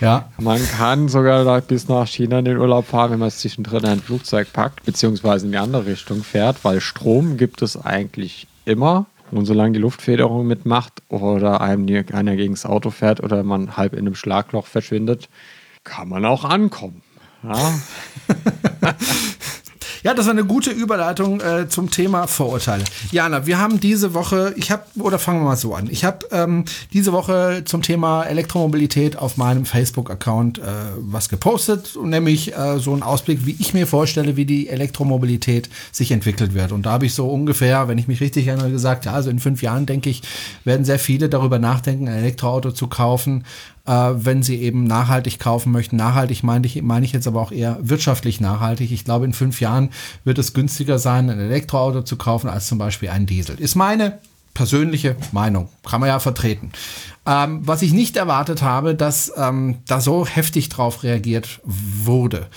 [0.00, 0.30] Ja.
[0.36, 4.00] Man kann sogar bis nach China in den Urlaub fahren, wenn man es zwischendrin ein
[4.00, 9.06] Flugzeug packt, beziehungsweise in die andere Richtung fährt, weil Strom gibt es eigentlich immer.
[9.30, 13.92] Und solange die Luftfederung mitmacht oder einem einer gegen das Auto fährt oder man halb
[13.92, 15.28] in einem Schlagloch verschwindet,
[15.84, 17.00] kann man auch ankommen.
[17.42, 17.74] Ja.
[20.04, 22.82] Ja, das war eine gute Überleitung äh, zum Thema Vorurteile.
[23.12, 25.88] Jana, wir haben diese Woche, ich habe, oder fangen wir mal so an.
[25.88, 30.62] Ich habe ähm, diese Woche zum Thema Elektromobilität auf meinem Facebook-Account äh,
[30.96, 36.10] was gepostet, nämlich äh, so einen Ausblick, wie ich mir vorstelle, wie die Elektromobilität sich
[36.10, 36.72] entwickelt wird.
[36.72, 39.38] Und da habe ich so ungefähr, wenn ich mich richtig erinnere, gesagt, ja, also in
[39.38, 40.22] fünf Jahren, denke ich,
[40.64, 43.44] werden sehr viele darüber nachdenken, ein Elektroauto zu kaufen
[43.86, 45.96] äh, wenn sie eben nachhaltig kaufen möchten.
[45.96, 48.92] Nachhaltig meine ich, meine ich jetzt aber auch eher wirtschaftlich nachhaltig.
[48.92, 49.90] Ich glaube, in fünf Jahren
[50.24, 53.58] wird es günstiger sein, ein Elektroauto zu kaufen als zum Beispiel ein Diesel.
[53.58, 54.18] Ist meine
[54.54, 55.68] persönliche Meinung.
[55.88, 56.72] Kann man ja vertreten.
[57.26, 62.48] Ähm, was ich nicht erwartet habe, dass ähm, da so heftig drauf reagiert wurde.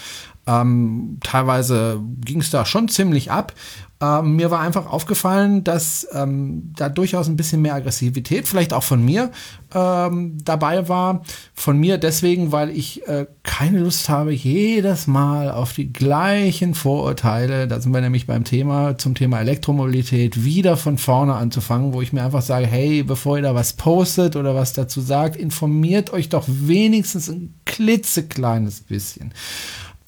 [0.48, 3.54] Ähm, teilweise ging es da schon ziemlich ab.
[4.02, 8.84] Ähm, mir war einfach aufgefallen, dass ähm, da durchaus ein bisschen mehr Aggressivität, vielleicht auch
[8.84, 9.32] von mir,
[9.74, 11.22] ähm, dabei war.
[11.54, 17.70] Von mir deswegen, weil ich äh, keine Lust habe, jedes Mal auf die gleichen Vorurteile,
[17.70, 22.12] da sind wir nämlich beim Thema, zum Thema Elektromobilität, wieder von vorne anzufangen, wo ich
[22.12, 26.28] mir einfach sage, hey, bevor ihr da was postet oder was dazu sagt, informiert euch
[26.28, 29.34] doch wenigstens ein klitzekleines bisschen.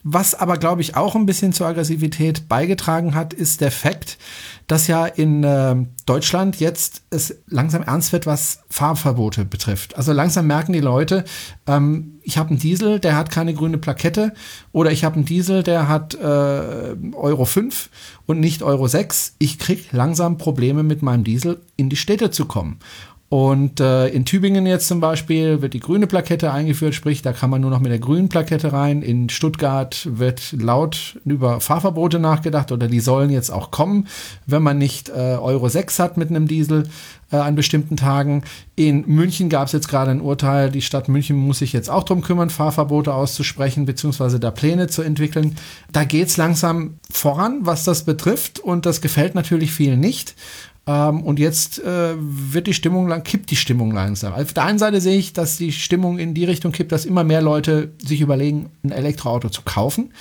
[0.03, 4.17] Was aber, glaube ich, auch ein bisschen zur Aggressivität beigetragen hat, ist der Fakt,
[4.67, 9.97] dass ja in äh, Deutschland jetzt es langsam ernst wird, was Fahrverbote betrifft.
[9.97, 11.25] Also langsam merken die Leute,
[11.65, 14.33] ähm, ich habe einen Diesel, der hat keine grüne Plakette
[14.71, 17.89] oder ich habe einen Diesel, der hat äh, Euro 5
[18.25, 19.35] und nicht Euro 6.
[19.39, 22.79] Ich kriege langsam Probleme mit meinem Diesel in die Städte zu kommen.
[23.29, 27.49] Und äh, in Tübingen jetzt zum Beispiel wird die grüne Plakette eingeführt, sprich, da kann
[27.49, 29.01] man nur noch mit der grünen Plakette rein.
[29.01, 34.07] In Stuttgart wird laut über Fahrverbote nachgedacht oder die sollen jetzt auch kommen,
[34.45, 36.85] wenn man nicht äh, Euro 6 hat mit einem Diesel
[37.31, 38.43] äh, an bestimmten Tagen.
[38.77, 42.03] In München gab es jetzt gerade ein Urteil, die Stadt München muss sich jetzt auch
[42.03, 45.57] drum kümmern, Fahrverbote auszusprechen, beziehungsweise da Pläne zu entwickeln.
[45.91, 50.35] Da geht's langsam voran, was das betrifft und das gefällt natürlich vielen nicht.
[50.87, 54.33] Ähm, und jetzt äh, wird die Stimmung lang, kippt die Stimmung langsam.
[54.33, 57.25] Auf der einen Seite sehe ich, dass die Stimmung in die Richtung kippt, dass immer
[57.25, 60.13] mehr Leute sich überlegen, ein Elektroauto zu kaufen.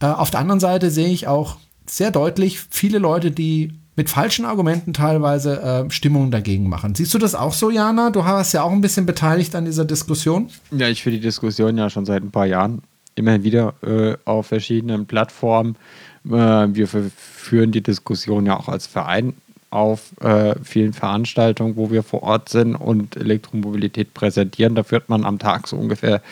[0.00, 1.56] Äh, auf der anderen Seite sehe ich auch
[1.86, 6.94] sehr deutlich viele Leute, die mit falschen Argumenten teilweise äh, Stimmung dagegen machen.
[6.94, 8.10] Siehst du das auch so, Jana?
[8.10, 10.48] Du hast ja auch ein bisschen beteiligt an dieser Diskussion.
[10.70, 12.82] Ja, ich führe die Diskussion ja schon seit ein paar Jahren
[13.14, 15.76] immer wieder äh, auf verschiedenen Plattformen.
[16.24, 19.34] Äh, wir führen die Diskussion ja auch als Verein
[19.70, 24.74] auf äh, vielen Veranstaltungen, wo wir vor Ort sind und Elektromobilität präsentieren.
[24.74, 26.22] Da führt man am Tag so ungefähr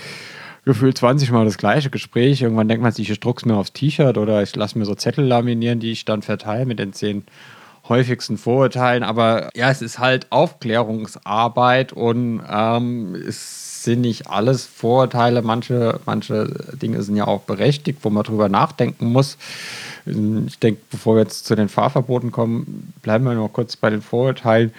[0.65, 2.43] gefühlt 20 Mal das gleiche Gespräch.
[2.43, 5.25] Irgendwann denkt man sich, ich druck's mir aufs T-Shirt oder ich lasse mir so Zettel
[5.25, 7.25] laminieren, die ich dann verteile mit den zehn
[7.89, 9.03] häufigsten Vorurteilen.
[9.03, 15.43] Aber ja, es ist halt Aufklärungsarbeit und ähm, es sind nicht alles Vorurteile.
[15.43, 16.47] Manche, manche
[16.81, 19.37] Dinge sind ja auch berechtigt, wo man drüber nachdenken muss.
[20.07, 24.03] Ich denke, bevor wir jetzt zu den Fahrverboten kommen, bleiben wir noch kurz bei den
[24.03, 24.73] Vorurteilen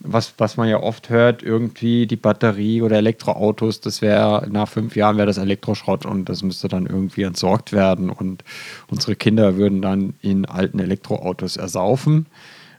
[0.00, 4.96] was, was man ja oft hört, irgendwie die Batterie oder Elektroautos, das wäre nach fünf
[4.96, 8.44] Jahren wäre das Elektroschrott und das müsste dann irgendwie entsorgt werden und
[8.88, 12.26] unsere Kinder würden dann in alten Elektroautos ersaufen.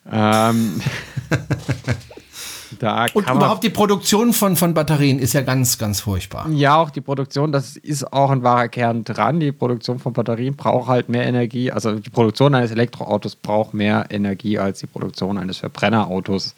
[0.09, 0.81] Ähm,
[2.79, 6.49] da und überhaupt die Produktion von, von Batterien ist ja ganz, ganz furchtbar.
[6.49, 9.39] Ja, auch die Produktion, das ist auch ein wahrer Kern dran.
[9.39, 11.71] Die Produktion von Batterien braucht halt mehr Energie.
[11.71, 16.55] Also die Produktion eines Elektroautos braucht mehr Energie als die Produktion eines Verbrennerautos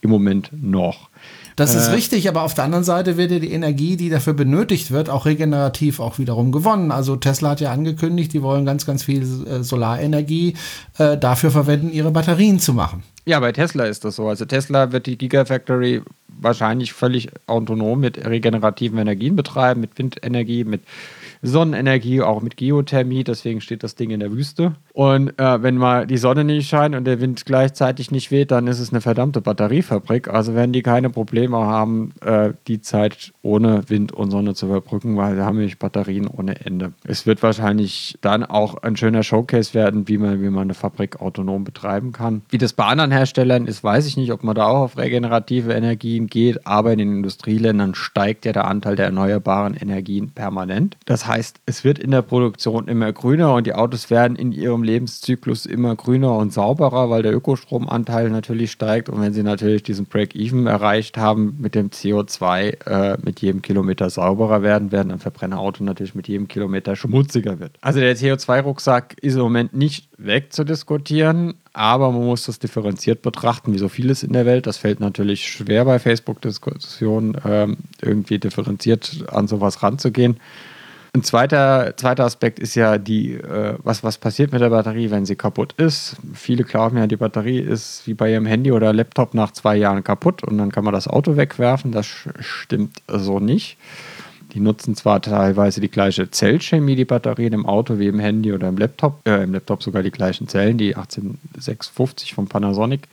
[0.00, 1.08] im Moment noch.
[1.56, 4.32] Das ist äh, richtig, aber auf der anderen Seite wird ja die Energie, die dafür
[4.34, 6.90] benötigt wird, auch regenerativ auch wiederum gewonnen.
[6.90, 10.54] Also Tesla hat ja angekündigt, die wollen ganz, ganz viel äh, Solarenergie
[10.98, 13.02] äh, dafür verwenden, ihre Batterien zu machen.
[13.24, 14.28] Ja, bei Tesla ist das so.
[14.28, 16.02] Also Tesla wird die Gigafactory
[16.40, 20.82] wahrscheinlich völlig autonom mit regenerativen Energien betreiben, mit Windenergie, mit
[21.42, 24.74] Sonnenenergie, auch mit Geothermie, deswegen steht das Ding in der Wüste.
[24.92, 28.66] Und äh, wenn mal die Sonne nicht scheint und der Wind gleichzeitig nicht weht, dann
[28.68, 30.28] ist es eine verdammte Batteriefabrik.
[30.28, 35.16] Also werden die keine Probleme haben, äh, die Zeit ohne Wind und Sonne zu überbrücken,
[35.16, 36.92] weil da haben wir Batterien ohne Ende.
[37.04, 41.20] Es wird wahrscheinlich dann auch ein schöner Showcase werden, wie man, wie man eine Fabrik
[41.20, 42.42] autonom betreiben kann.
[42.50, 45.72] Wie das bei anderen Herstellern ist, weiß ich nicht, ob man da auch auf regenerative
[45.72, 50.96] Energien geht, aber in den Industrieländern steigt ja der Anteil der erneuerbaren Energien permanent.
[51.06, 54.52] Das heißt, heißt, es wird in der Produktion immer grüner und die Autos werden in
[54.52, 59.08] ihrem Lebenszyklus immer grüner und sauberer, weil der Ökostromanteil natürlich steigt.
[59.08, 64.10] Und wenn sie natürlich diesen Break-Even erreicht haben mit dem CO2 äh, mit jedem Kilometer
[64.10, 67.72] sauberer werden, werden ein Verbrennerauto natürlich mit jedem Kilometer schmutziger wird.
[67.80, 73.78] Also der CO2-Rucksack ist im Moment nicht wegzudiskutieren, aber man muss das differenziert betrachten, wie
[73.78, 74.66] so vieles in der Welt.
[74.66, 80.36] Das fällt natürlich schwer bei Facebook-Diskussionen, ähm, irgendwie differenziert an sowas ranzugehen.
[81.14, 85.26] Ein zweiter, zweiter Aspekt ist ja die, äh, was, was passiert mit der Batterie, wenn
[85.26, 86.16] sie kaputt ist.
[86.32, 90.02] Viele glauben ja, die Batterie ist wie bei ihrem Handy oder Laptop nach zwei Jahren
[90.02, 91.92] kaputt und dann kann man das Auto wegwerfen.
[91.92, 93.76] Das stimmt so nicht.
[94.52, 98.68] Die nutzen zwar teilweise die gleiche Zellchemie, die Batterien im Auto wie im Handy oder
[98.68, 103.08] im Laptop, äh, im Laptop sogar die gleichen Zellen, die 18650 von Panasonic,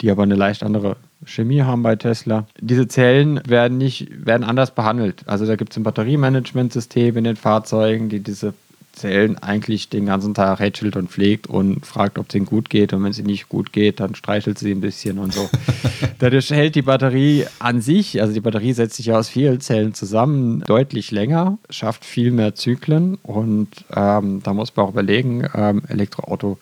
[0.00, 2.46] die aber eine leicht andere Chemie haben bei Tesla.
[2.60, 5.22] Diese Zellen werden nicht, werden anders behandelt.
[5.26, 8.54] Also da gibt es ein Batteriemanagementsystem in den Fahrzeugen, die diese
[9.00, 12.92] Zellen eigentlich den ganzen Tag hätschelt und pflegt und fragt, ob es ihnen gut geht.
[12.92, 15.48] Und wenn es ihnen nicht gut geht, dann streichelt sie ein bisschen und so.
[16.18, 19.94] Dadurch hält die Batterie an sich, also die Batterie setzt sich ja aus vielen Zellen
[19.94, 25.82] zusammen, deutlich länger, schafft viel mehr Zyklen und ähm, da muss man auch überlegen, ähm,
[25.88, 26.58] Elektroauto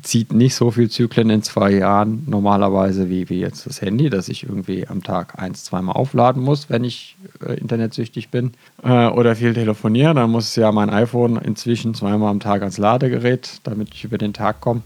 [0.00, 4.28] zieht nicht so viel Zyklen in zwei Jahren normalerweise wie, wie jetzt das Handy, das
[4.28, 7.16] ich irgendwie am Tag eins, zweimal aufladen muss, wenn ich
[7.46, 10.14] äh, internetsüchtig bin äh, oder viel telefoniere.
[10.14, 14.32] Dann muss ja mein iPhone inzwischen zweimal am Tag ans Ladegerät, damit ich über den
[14.32, 14.82] Tag komme.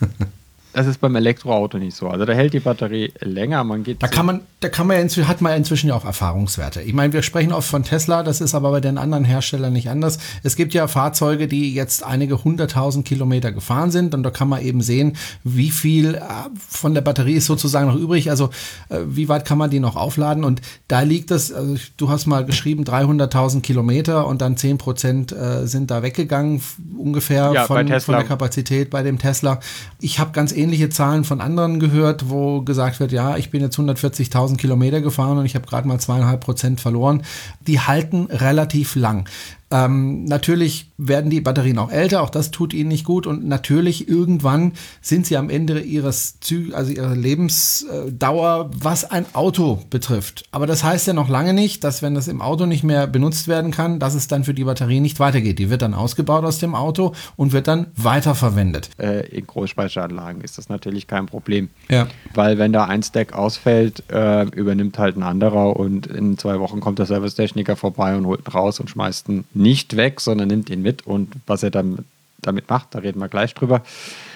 [0.76, 2.10] Das ist beim Elektroauto nicht so.
[2.10, 3.64] Also da hält die Batterie länger.
[3.64, 5.94] Man geht da kann man, da kann man ja inzwischen, hat man ja inzwischen ja
[5.94, 6.82] auch Erfahrungswerte.
[6.82, 9.88] Ich meine, wir sprechen oft von Tesla, das ist aber bei den anderen Herstellern nicht
[9.88, 10.18] anders.
[10.42, 14.60] Es gibt ja Fahrzeuge, die jetzt einige hunderttausend Kilometer gefahren sind und da kann man
[14.60, 16.20] eben sehen, wie viel äh,
[16.68, 18.28] von der Batterie ist sozusagen noch übrig.
[18.28, 18.50] Also
[18.90, 20.44] äh, wie weit kann man die noch aufladen?
[20.44, 25.32] Und da liegt es, also du hast mal geschrieben 300.000 Kilometer und dann 10 Prozent
[25.32, 26.60] äh, sind da weggegangen
[26.98, 29.58] ungefähr ja, von, von der Kapazität bei dem Tesla.
[30.02, 33.60] Ich habe ganz ähnlich ähnliche Zahlen von anderen gehört, wo gesagt wird, ja, ich bin
[33.60, 37.22] jetzt 140.000 Kilometer gefahren und ich habe gerade mal zweieinhalb Prozent verloren.
[37.68, 39.28] Die halten relativ lang.
[39.70, 44.08] Ähm, natürlich werden die Batterien auch älter, auch das tut ihnen nicht gut und natürlich
[44.08, 50.44] irgendwann sind sie am Ende ihres Zü also ihrer Lebensdauer, was ein Auto betrifft.
[50.52, 53.48] Aber das heißt ja noch lange nicht, dass wenn das im Auto nicht mehr benutzt
[53.48, 55.58] werden kann, dass es dann für die Batterie nicht weitergeht.
[55.58, 58.90] Die wird dann ausgebaut aus dem Auto und wird dann weiterverwendet.
[58.98, 61.70] Äh, in Großspeicheranlagen ist das natürlich kein Problem.
[61.88, 62.06] Ja.
[62.34, 66.78] Weil wenn da ein Stack ausfällt, äh, übernimmt halt ein anderer und in zwei Wochen
[66.78, 70.70] kommt der Servicetechniker vorbei und holt ihn raus und schmeißt ihn nicht weg, sondern nimmt
[70.70, 72.04] ihn mit und was er dann
[72.40, 73.82] damit macht, da reden wir gleich drüber.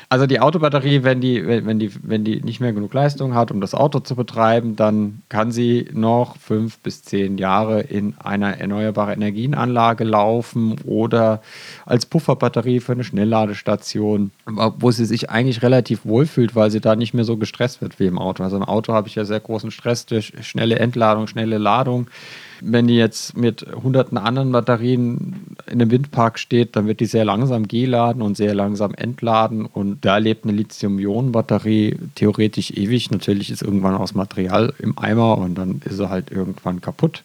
[0.08, 3.60] Also die Autobatterie, wenn die, wenn, die, wenn die nicht mehr genug Leistung hat, um
[3.60, 9.12] das Auto zu betreiben, dann kann sie noch fünf bis zehn Jahre in einer erneuerbare
[9.12, 11.42] Energienanlage laufen oder
[11.86, 14.32] als Pufferbatterie für eine Schnellladestation,
[14.78, 18.06] wo sie sich eigentlich relativ wohlfühlt, weil sie da nicht mehr so gestresst wird wie
[18.06, 18.42] im Auto.
[18.42, 22.08] Also im Auto habe ich ja sehr großen Stress durch schnelle Entladung, schnelle Ladung.
[22.62, 27.24] Wenn die jetzt mit hunderten anderen Batterien in einem Windpark steht, dann wird die sehr
[27.24, 29.66] langsam geladen und sehr langsam entladen.
[29.66, 33.10] Und da lebt eine Lithium-Ionen-Batterie theoretisch ewig.
[33.10, 37.24] Natürlich ist irgendwann aus Material im Eimer und dann ist sie halt irgendwann kaputt.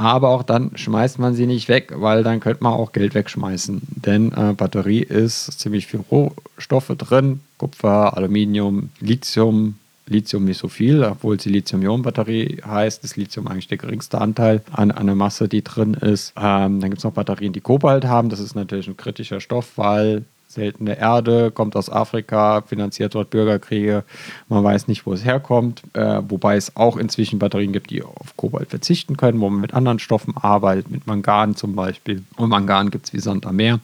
[0.00, 3.82] Aber auch dann schmeißt man sie nicht weg, weil dann könnte man auch Geld wegschmeißen.
[3.96, 9.74] Denn äh, Batterie ist ziemlich viel Rohstoffe drin: Kupfer, Aluminium, Lithium,
[10.08, 14.88] Lithium nicht so viel, obwohl sie Lithium-Ionen-Batterie heißt, ist Lithium eigentlich der geringste Anteil an,
[14.88, 16.32] der Masse, die drin ist.
[16.36, 18.28] Ähm, dann gibt es noch Batterien, die Kobalt haben.
[18.28, 24.02] Das ist natürlich ein kritischer Stoff, weil seltene Erde, kommt aus Afrika, finanziert dort Bürgerkriege.
[24.48, 25.82] Man weiß nicht, wo es herkommt.
[25.92, 29.74] Äh, wobei es auch inzwischen Batterien gibt, die auf Kobalt verzichten können, wo man mit
[29.74, 32.24] anderen Stoffen arbeitet, mit Mangan zum Beispiel.
[32.36, 33.80] Und Mangan gibt es wie Sand am Meer.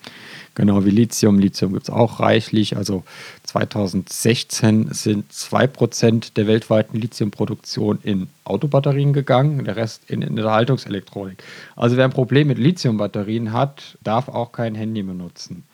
[0.55, 1.39] Genau wie Lithium.
[1.39, 2.77] Lithium gibt es auch reichlich.
[2.77, 3.03] Also
[3.43, 11.43] 2016 sind 2% der weltweiten Lithiumproduktion in Autobatterien gegangen, der Rest in, in der Haltungselektronik.
[11.77, 15.65] Also wer ein Problem mit Lithiumbatterien hat, darf auch kein Handy benutzen.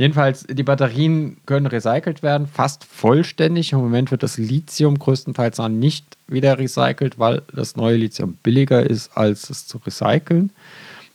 [0.00, 3.74] Jedenfalls, die Batterien können recycelt werden, fast vollständig.
[3.74, 8.88] Im Moment wird das Lithium größtenteils noch nicht wieder recycelt, weil das neue Lithium billiger
[8.88, 10.52] ist, als es zu recyceln.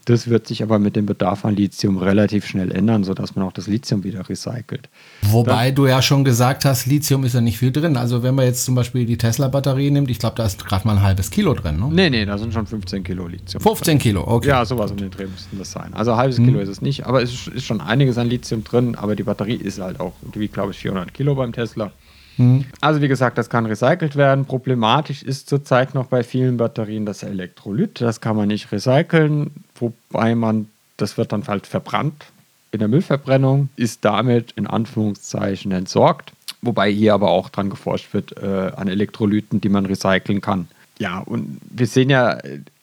[0.05, 3.51] Das wird sich aber mit dem Bedarf an Lithium relativ schnell ändern, sodass man auch
[3.51, 4.87] das Lithium wieder recycelt.
[5.23, 7.97] Wobei Dann, du ja schon gesagt hast, Lithium ist ja nicht viel drin.
[7.97, 10.97] Also wenn man jetzt zum Beispiel die Tesla-Batterie nimmt, ich glaube, da ist gerade mal
[10.97, 11.89] ein halbes Kilo drin, ne?
[11.91, 13.61] Nee, nee, da sind schon 15 Kilo Lithium.
[13.61, 14.49] 15 Kilo, okay.
[14.49, 15.93] Ja, sowas um den Dreh müssten das sein.
[15.93, 16.45] Also ein halbes hm.
[16.45, 19.55] Kilo ist es nicht, aber es ist schon einiges an Lithium drin, aber die Batterie
[19.55, 21.91] ist halt auch, wiegt glaube ich 400 Kilo beim Tesla.
[22.37, 22.65] Mhm.
[22.81, 24.45] Also wie gesagt, das kann recycelt werden.
[24.45, 28.01] Problematisch ist zurzeit noch bei vielen Batterien das Elektrolyt.
[28.01, 32.25] Das kann man nicht recyceln, wobei man, das wird dann halt verbrannt
[32.71, 36.33] in der Müllverbrennung, ist damit in Anführungszeichen entsorgt.
[36.61, 40.67] Wobei hier aber auch dran geforscht wird äh, an Elektrolyten, die man recyceln kann.
[40.97, 42.37] Ja, und wir sehen ja,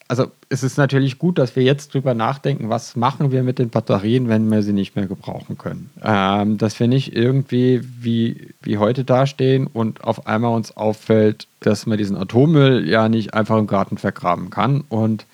[0.08, 3.70] also es ist natürlich gut, dass wir jetzt drüber nachdenken, was machen wir mit den
[3.70, 5.88] Batterien, wenn wir sie nicht mehr gebrauchen können.
[6.04, 11.86] Ähm, dass wir nicht irgendwie wie, wie heute dastehen und auf einmal uns auffällt, dass
[11.86, 15.24] man diesen Atommüll ja nicht einfach im Garten vergraben kann und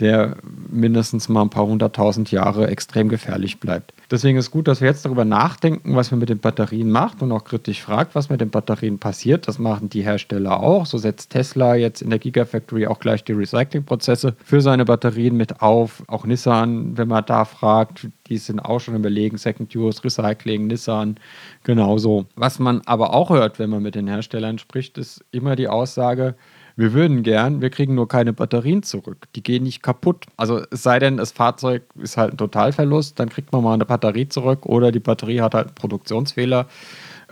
[0.00, 0.36] der
[0.70, 3.92] mindestens mal ein paar hunderttausend Jahre extrem gefährlich bleibt.
[4.10, 7.32] Deswegen ist gut, dass wir jetzt darüber nachdenken, was wir mit den Batterien machen und
[7.32, 9.48] auch kritisch fragt, was mit den Batterien passiert.
[9.48, 10.86] Das machen die Hersteller auch.
[10.86, 15.60] So setzt Tesla jetzt in der Gigafactory auch gleich die Recyclingprozesse für seine Batterien mit
[15.60, 16.04] auf.
[16.06, 21.16] Auch Nissan, wenn man da fragt, die sind auch schon überlegen, Second Use, Recycling, Nissan,
[21.64, 22.26] genauso.
[22.36, 26.36] Was man aber auch hört, wenn man mit den Herstellern spricht, ist immer die Aussage,
[26.76, 29.28] wir würden gern, wir kriegen nur keine Batterien zurück.
[29.34, 30.26] Die gehen nicht kaputt.
[30.36, 33.86] Also es sei denn, das Fahrzeug ist halt ein Totalverlust, dann kriegt man mal eine
[33.86, 36.66] Batterie zurück oder die Batterie hat halt einen Produktionsfehler.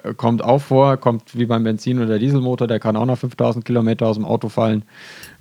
[0.03, 3.67] Äh, kommt auch vor, kommt wie beim Benzin- oder Dieselmotor, der kann auch nach 5000
[3.67, 4.83] Kilometer aus dem Auto fallen.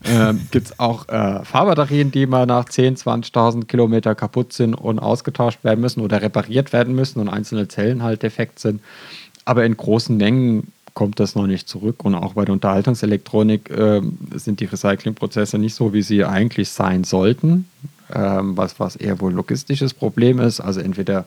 [0.04, 5.00] Ähm, Gibt es auch äh, Fahrbatterien, die mal nach 10.000, 20.000 Kilometer kaputt sind und
[5.00, 8.82] ausgetauscht werden müssen oder repariert werden müssen und einzelne Zellen halt defekt sind.
[9.46, 12.06] Aber in großen Mengen kommt das noch nicht zurück.
[12.06, 14.02] Und auch bei der Unterhaltungselektronik äh,
[14.36, 17.66] sind die Recyclingprozesse nicht so, wie sie eigentlich sein sollten,
[18.14, 20.60] ähm, was, was eher wohl logistisches Problem ist.
[20.60, 21.26] Also entweder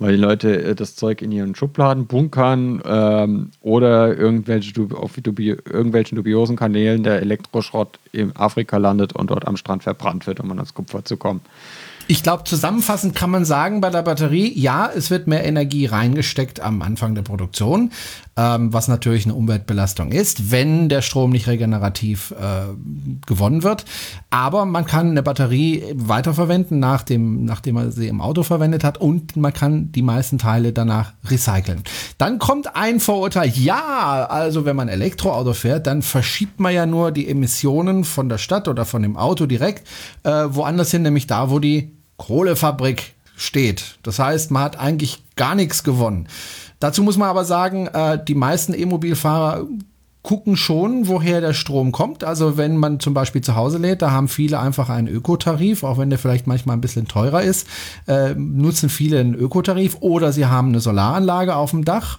[0.00, 5.50] weil die Leute äh, das Zeug in ihren Schubladen bunkern ähm, oder irgendwelche, auf dubi
[5.50, 10.50] irgendwelchen dubiosen Kanälen der Elektroschrott in Afrika landet und dort am Strand verbrannt wird, um
[10.50, 11.42] an das Kupfer zu kommen.
[12.10, 16.58] Ich glaube, zusammenfassend kann man sagen bei der Batterie, ja, es wird mehr Energie reingesteckt
[16.58, 17.92] am Anfang der Produktion,
[18.36, 22.62] ähm, was natürlich eine Umweltbelastung ist, wenn der Strom nicht regenerativ äh,
[23.28, 23.84] gewonnen wird.
[24.28, 28.98] Aber man kann eine Batterie weiterverwenden, nach dem, nachdem man sie im Auto verwendet hat
[28.98, 31.84] und man kann die meisten Teile danach recyceln.
[32.18, 37.12] Dann kommt ein Vorurteil, ja, also wenn man Elektroauto fährt, dann verschiebt man ja nur
[37.12, 39.86] die Emissionen von der Stadt oder von dem Auto direkt
[40.24, 43.98] äh, woanders hin, nämlich da, wo die Kohlefabrik steht.
[44.02, 46.28] Das heißt, man hat eigentlich gar nichts gewonnen.
[46.78, 49.66] Dazu muss man aber sagen, äh, die meisten E-Mobilfahrer
[50.22, 52.24] gucken schon, woher der Strom kommt.
[52.24, 55.96] Also wenn man zum Beispiel zu Hause lädt, da haben viele einfach einen Ökotarif, auch
[55.96, 57.66] wenn der vielleicht manchmal ein bisschen teurer ist,
[58.06, 62.18] äh, nutzen viele einen Ökotarif oder sie haben eine Solaranlage auf dem Dach.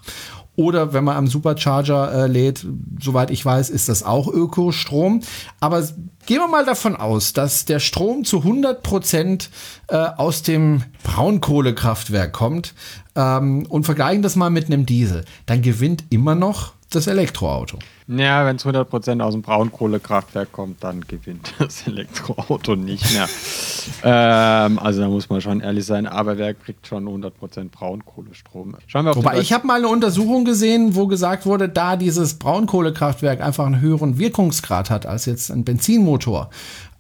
[0.62, 2.68] Oder wenn man am Supercharger äh, lädt,
[3.02, 5.22] soweit ich weiß, ist das auch Ökostrom.
[5.60, 5.82] Aber
[6.28, 9.50] gehen wir mal davon aus, dass der Strom zu 100 Prozent
[9.88, 12.76] äh, aus dem Braunkohlekraftwerk kommt
[13.16, 15.26] ähm, und vergleichen das mal mit einem Diesel.
[15.48, 17.80] Dann gewinnt immer noch das Elektroauto.
[18.18, 23.28] Ja, wenn es 100% aus dem Braunkohlekraftwerk kommt, dann gewinnt das Elektroauto nicht mehr.
[24.04, 28.76] ähm, also da muss man schon ehrlich sein, aber wer kriegt schon 100% Braunkohlestrom?
[28.88, 32.34] Schauen wir auf Wobei ich habe mal eine Untersuchung gesehen, wo gesagt wurde, da dieses
[32.34, 36.50] Braunkohlekraftwerk einfach einen höheren Wirkungsgrad hat als jetzt ein Benzinmotor,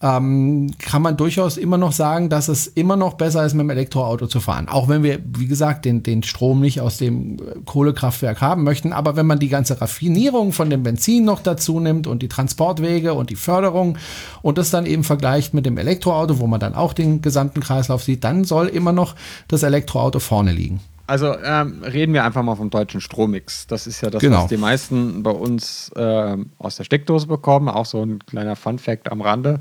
[0.02, 3.70] ähm, kann man durchaus immer noch sagen, dass es immer noch besser ist, mit dem
[3.70, 4.68] Elektroauto zu fahren.
[4.68, 8.94] Auch wenn wir, wie gesagt, den, den Strom nicht aus dem äh, Kohlekraftwerk haben möchten.
[8.94, 13.14] Aber wenn man die ganze Raffinierung von dem Benzin noch dazu nimmt und die Transportwege
[13.14, 13.98] und die Förderung
[14.42, 18.04] und das dann eben vergleicht mit dem Elektroauto, wo man dann auch den gesamten Kreislauf
[18.04, 19.16] sieht, dann soll immer noch
[19.48, 20.80] das Elektroauto vorne liegen.
[21.06, 23.68] Also ähm, reden wir einfach mal vom deutschen Strommix.
[23.68, 24.44] Das ist ja das, genau.
[24.44, 27.68] was die meisten bei uns äh, aus der Steckdose bekommen.
[27.68, 29.60] Auch so ein kleiner Fun-Fact am Rande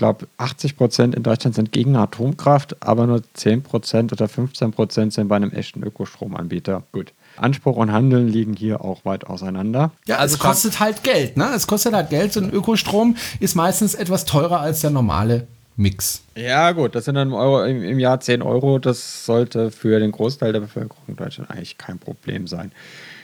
[0.00, 5.12] glaube, 80 Prozent in Deutschland sind gegen Atomkraft, aber nur 10 Prozent oder 15 Prozent
[5.12, 6.82] sind bei einem echten Ökostromanbieter.
[6.90, 7.12] Gut.
[7.36, 9.92] Anspruch und Handeln liegen hier auch weit auseinander.
[10.06, 11.50] Ja, also es kostet halt Geld, ne?
[11.54, 12.32] Es kostet halt Geld.
[12.32, 15.46] So ein Ökostrom ist meistens etwas teurer als der normale
[15.76, 16.22] Mix.
[16.34, 18.78] Ja, gut, das sind dann im, Euro, im, im Jahr 10 Euro.
[18.78, 22.72] Das sollte für den Großteil der Bevölkerung in Deutschland eigentlich kein Problem sein.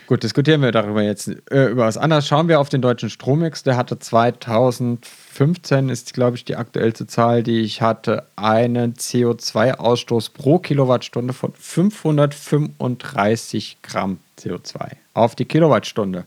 [0.07, 2.29] Gut, diskutieren wir darüber jetzt äh, über was anderes.
[2.29, 3.65] Schauen wir auf den deutschen Strommix.
[3.65, 10.61] Der hatte 2015, ist glaube ich die aktuellste Zahl, die ich hatte, einen CO2-Ausstoß pro
[10.61, 16.23] Kilowattstunde von 535 Gramm CO2 auf die Kilowattstunde.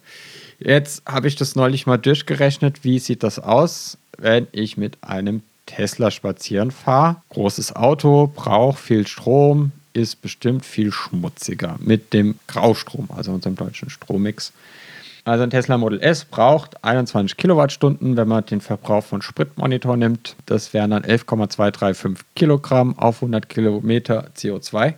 [0.59, 2.84] Jetzt habe ich das neulich mal durchgerechnet.
[2.84, 7.21] Wie sieht das aus, wenn ich mit einem Tesla spazieren fahre?
[7.30, 13.89] Großes Auto, braucht viel Strom, ist bestimmt viel schmutziger mit dem Graustrom, also unserem deutschen
[13.89, 14.53] Strommix.
[15.25, 20.35] Also ein Tesla Model S braucht 21 Kilowattstunden, wenn man den Verbrauch von Spritmonitor nimmt.
[20.45, 24.95] Das wären dann 11,235 Kilogramm auf 100 Kilometer CO2.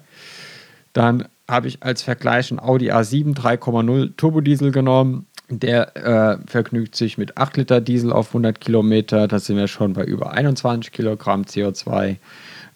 [0.94, 5.26] Dann habe ich als Vergleich einen Audi A7 3,0 Turbodiesel genommen.
[5.50, 9.28] Der äh, vergnügt sich mit 8 Liter Diesel auf 100 Kilometer.
[9.28, 12.18] Da sind wir schon bei über 21 Kilogramm CO2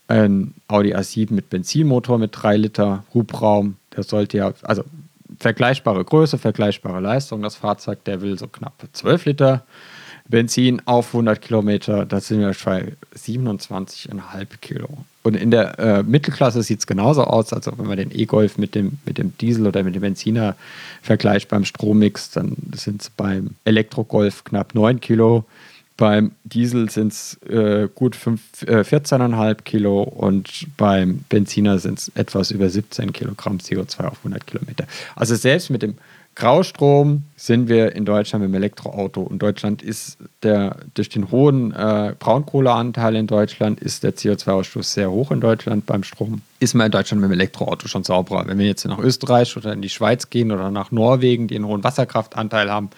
[0.08, 3.78] ein Audi A7 mit Benzinmotor mit 3 Liter Hubraum.
[3.96, 4.84] Der sollte ja, also
[5.40, 7.42] vergleichbare Größe, vergleichbare Leistung.
[7.42, 9.66] Das Fahrzeug, der will so knapp 12 Liter
[10.28, 12.06] Benzin auf 100 Kilometer.
[12.06, 14.90] Da sind wir bei 27,5 Kilo.
[15.24, 18.76] Und in der äh, Mittelklasse sieht es genauso aus, als wenn man den E-Golf mit
[18.76, 20.56] dem, mit dem Diesel oder mit dem Benziner
[21.02, 25.46] vergleicht beim Strommix, dann sind es beim Elektrogolf knapp 9 Kilo.
[25.98, 32.52] Beim Diesel sind es äh, gut äh, 14,5 Kilo und beim Benziner sind es etwas
[32.52, 34.86] über 17 Kilogramm CO2 auf 100 Kilometer.
[35.16, 35.96] Also selbst mit dem
[36.36, 39.22] Graustrom sind wir in Deutschland mit dem Elektroauto.
[39.22, 45.10] Und Deutschland ist der, durch den hohen äh, Braunkohleanteil in Deutschland ist der CO2-Ausstoß sehr
[45.10, 46.42] hoch in Deutschland beim Strom.
[46.60, 48.46] Ist man in Deutschland mit dem Elektroauto schon sauberer.
[48.48, 51.68] Wenn wir jetzt nach Österreich oder in die Schweiz gehen oder nach Norwegen, die einen
[51.68, 52.90] hohen Wasserkraftanteil haben,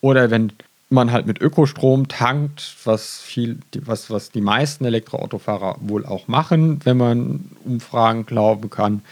[0.00, 0.52] oder wenn
[0.92, 6.80] man halt mit Ökostrom tankt, was viel, was, was die meisten Elektroautofahrer wohl auch machen,
[6.84, 9.02] wenn man Umfragen glauben kann,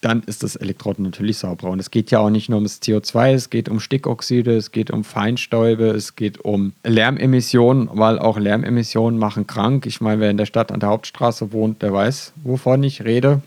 [0.00, 1.70] dann ist das Elektroauto natürlich sauberer.
[1.70, 4.70] Und es geht ja auch nicht nur um das CO2, es geht um Stickoxide, es
[4.70, 9.86] geht um Feinstäube, es geht um Lärmemissionen, weil auch Lärmemissionen machen krank.
[9.86, 13.42] Ich meine, wer in der Stadt an der Hauptstraße wohnt, der weiß, wovon ich rede.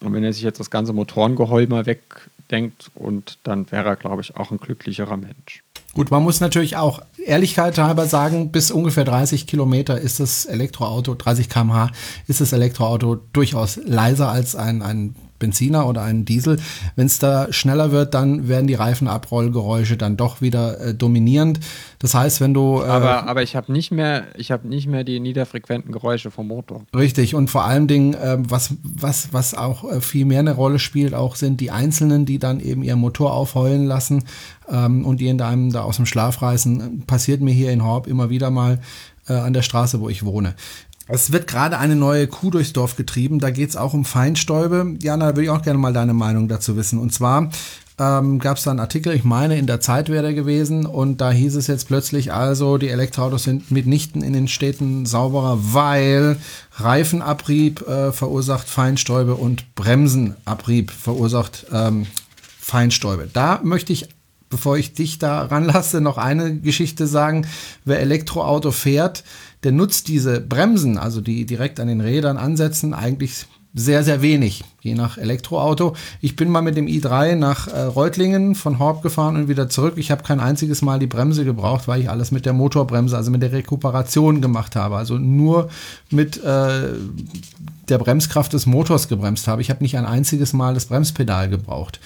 [0.00, 4.22] Und wenn er sich jetzt das ganze Motorengeheul mal wegdenkt, und dann wäre er, glaube
[4.22, 5.62] ich, auch ein glücklicherer Mensch.
[5.94, 11.14] Gut, man muss natürlich auch Ehrlichkeit halber sagen, bis ungefähr 30 Kilometer ist das Elektroauto,
[11.14, 11.90] 30 km/h
[12.26, 16.58] ist das Elektroauto durchaus leiser als ein, ein Benziner oder einen Diesel.
[16.96, 21.60] Wenn es da schneller wird, dann werden die Reifenabrollgeräusche dann doch wieder äh, dominierend.
[21.98, 22.80] Das heißt, wenn du.
[22.80, 26.48] Äh, aber, aber ich habe nicht mehr, ich habe nicht mehr die niederfrequenten Geräusche vom
[26.48, 26.84] Motor.
[26.96, 30.78] Richtig, und vor allen Dingen, äh, was, was, was auch äh, viel mehr eine Rolle
[30.78, 34.24] spielt, auch sind die Einzelnen, die dann eben ihren Motor aufheulen lassen
[34.70, 37.04] ähm, und die in einem da aus dem Schlaf reißen.
[37.06, 38.80] Passiert mir hier in Horb immer wieder mal
[39.28, 40.54] äh, an der Straße, wo ich wohne.
[41.06, 43.38] Es wird gerade eine neue Kuh durchs Dorf getrieben.
[43.38, 44.96] Da geht es auch um Feinstäube.
[45.02, 46.98] Jana, würde ich auch gerne mal deine Meinung dazu wissen.
[46.98, 47.50] Und zwar
[47.98, 50.86] ähm, gab es da einen Artikel, ich meine, in der Zeit wäre der gewesen.
[50.86, 55.58] Und da hieß es jetzt plötzlich also, die Elektroautos sind mitnichten in den Städten sauberer,
[55.60, 56.38] weil
[56.76, 62.06] Reifenabrieb äh, verursacht Feinstäube und Bremsenabrieb verursacht ähm,
[62.58, 63.28] Feinstäube.
[63.30, 64.08] Da möchte ich
[64.54, 67.44] bevor ich dich da ranlasse, noch eine Geschichte sagen.
[67.84, 69.24] Wer Elektroauto fährt,
[69.64, 73.46] der nutzt diese Bremsen, also die direkt an den Rädern ansetzen, eigentlich
[73.76, 75.96] sehr, sehr wenig, je nach Elektroauto.
[76.20, 79.94] Ich bin mal mit dem i3 nach äh, Reutlingen von Horb gefahren und wieder zurück.
[79.96, 83.32] Ich habe kein einziges Mal die Bremse gebraucht, weil ich alles mit der Motorbremse, also
[83.32, 84.96] mit der Rekuperation gemacht habe.
[84.96, 85.68] Also nur
[86.10, 86.90] mit äh,
[87.88, 89.60] der Bremskraft des Motors gebremst habe.
[89.60, 91.98] Ich habe nicht ein einziges Mal das Bremspedal gebraucht.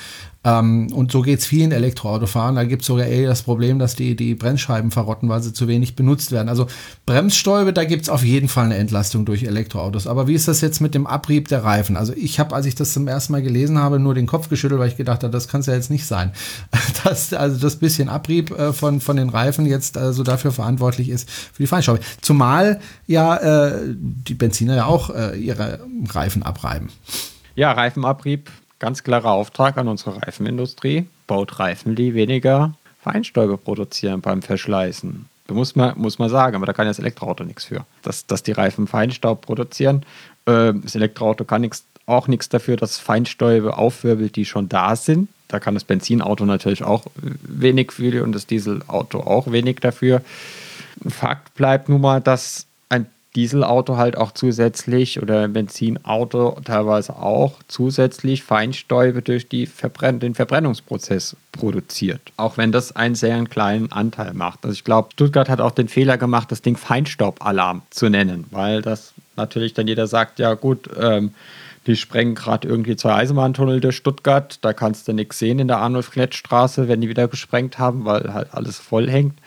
[0.45, 2.55] Ähm, und so geht es vielen Elektroautofahrern.
[2.55, 5.66] Da gibt es sogar eher das Problem, dass die, die Bremsscheiben verrotten, weil sie zu
[5.66, 6.49] wenig benutzt werden.
[6.49, 6.68] Also
[7.07, 10.07] Bremsstäube, da gibt es auf jeden Fall eine Entlastung durch Elektroautos.
[10.07, 11.97] Aber wie ist das jetzt mit dem Abrieb der Reifen?
[11.97, 14.80] Also ich habe, als ich das zum ersten Mal gelesen habe, nur den Kopf geschüttelt,
[14.80, 16.32] weil ich gedacht habe, das kann es ja jetzt nicht sein.
[17.05, 21.28] Dass also das bisschen Abrieb äh, von, von den Reifen jetzt so dafür verantwortlich ist
[21.28, 22.01] für die Feinstaube.
[22.20, 26.89] Zumal ja äh, die Benziner ja auch äh, ihre Reifen abreiben.
[27.55, 31.07] Ja, Reifenabrieb ganz klarer Auftrag an unsere Reifenindustrie.
[31.26, 35.26] Baut Reifen, die weniger Feinstäube produzieren beim Verschleißen.
[35.47, 37.87] Da muss man, muss man sagen, aber da kann ja das Elektroauto nichts für.
[38.03, 40.05] Dass, dass die Reifen Feinstaub produzieren.
[40.45, 45.29] Äh, das Elektroauto kann nix, auch nichts dafür, dass Feinstäube aufwirbelt, die schon da sind.
[45.49, 50.22] Da kann das Benzinauto natürlich auch wenig für und das Dieselauto auch wenig dafür.
[51.09, 52.68] Fakt bleibt nun mal, dass
[53.39, 61.36] Dieselauto halt auch zusätzlich oder Benzinauto teilweise auch zusätzlich Feinstäube durch die Verbrenn den Verbrennungsprozess
[61.53, 62.20] produziert.
[62.36, 64.64] Auch wenn das einen sehr kleinen Anteil macht.
[64.64, 68.82] Also ich glaube, Stuttgart hat auch den Fehler gemacht, das Ding Feinstaubalarm zu nennen, weil
[68.82, 71.30] das natürlich dann jeder sagt, ja gut, ähm,
[71.86, 75.78] die sprengen gerade irgendwie zwei Eisenbahntunnel durch Stuttgart, da kannst du nichts sehen in der
[75.78, 79.39] Arnulf-Klett-Straße, wenn die wieder gesprengt haben, weil halt alles voll hängt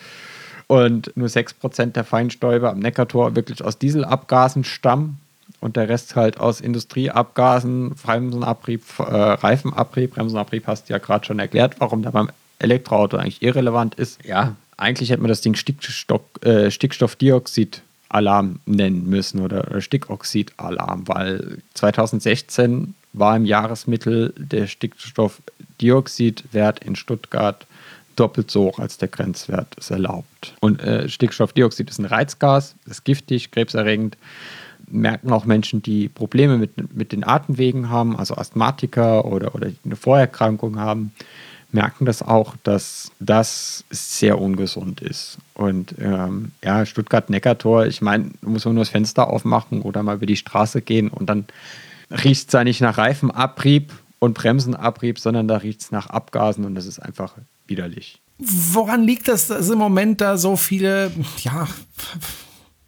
[0.71, 5.19] und nur 6% der Feinstäube am Neckartor wirklich aus Dieselabgasen stammen
[5.59, 10.15] und der Rest halt aus Industrieabgasen, Bremsenabrieb, äh, Reifenabrieb.
[10.15, 14.23] Bremsenabrieb hast du ja gerade schon erklärt, warum der beim Elektroauto eigentlich irrelevant ist.
[14.23, 21.57] Ja, eigentlich hätte man das Ding Stickstoff, äh, Stickstoffdioxid Alarm nennen müssen oder Stickoxid-Alarm, weil
[21.73, 27.67] 2016 war im Jahresmittel der Stickstoffdioxidwert in Stuttgart
[28.21, 30.53] doppelt so hoch als der Grenzwert es erlaubt.
[30.59, 34.17] Und äh, Stickstoffdioxid ist ein Reizgas, ist giftig, krebserregend.
[34.87, 39.95] Merken auch Menschen, die Probleme mit, mit den Atemwegen haben, also Asthmatiker oder, oder eine
[39.95, 41.13] Vorerkrankung haben,
[41.71, 45.37] merken das auch, dass das sehr ungesund ist.
[45.53, 50.25] Und ähm, ja, Stuttgart-Neckartor, ich meine, muss man nur das Fenster aufmachen oder mal über
[50.25, 51.45] die Straße gehen und dann
[52.11, 56.75] riecht es ja nicht nach Reifenabrieb und Bremsenabrieb, sondern da riecht es nach Abgasen und
[56.75, 57.33] das ist einfach
[57.71, 58.21] widerlich.
[58.37, 61.11] Woran liegt das, dass im Moment da so viele,
[61.43, 61.67] ja,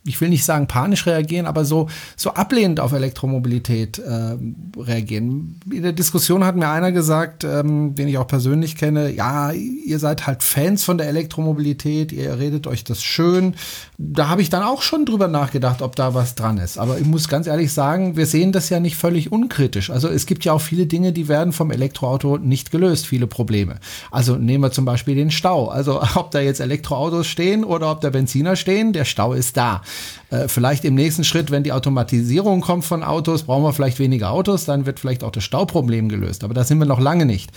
[0.06, 1.88] ich will nicht sagen panisch reagieren, aber so,
[2.18, 4.36] so ablehnend auf Elektromobilität äh,
[4.78, 5.60] reagieren.
[5.72, 10.00] In der Diskussion hat mir einer gesagt, ähm, den ich auch persönlich kenne, ja, ihr
[10.00, 13.56] seid halt Fans von der Elektromobilität, ihr redet euch das schön.
[13.98, 16.78] Da habe ich dann auch schon drüber nachgedacht, ob da was dran ist.
[16.78, 19.90] Aber ich muss ganz ehrlich sagen, wir sehen das ja nicht völlig unkritisch.
[19.90, 23.80] Also es gibt ja auch viele Dinge, die werden vom Elektroauto nicht gelöst, viele Probleme.
[24.12, 25.70] Also nehmen wir zum Beispiel den Stau.
[25.70, 29.82] Also ob da jetzt Elektroautos stehen oder ob da Benziner stehen, der Stau ist da.
[30.30, 34.32] Äh, vielleicht im nächsten Schritt, wenn die Automatisierung kommt von Autos, brauchen wir vielleicht weniger
[34.32, 36.44] Autos, dann wird vielleicht auch das Stauproblem gelöst.
[36.44, 37.52] Aber da sind wir noch lange nicht.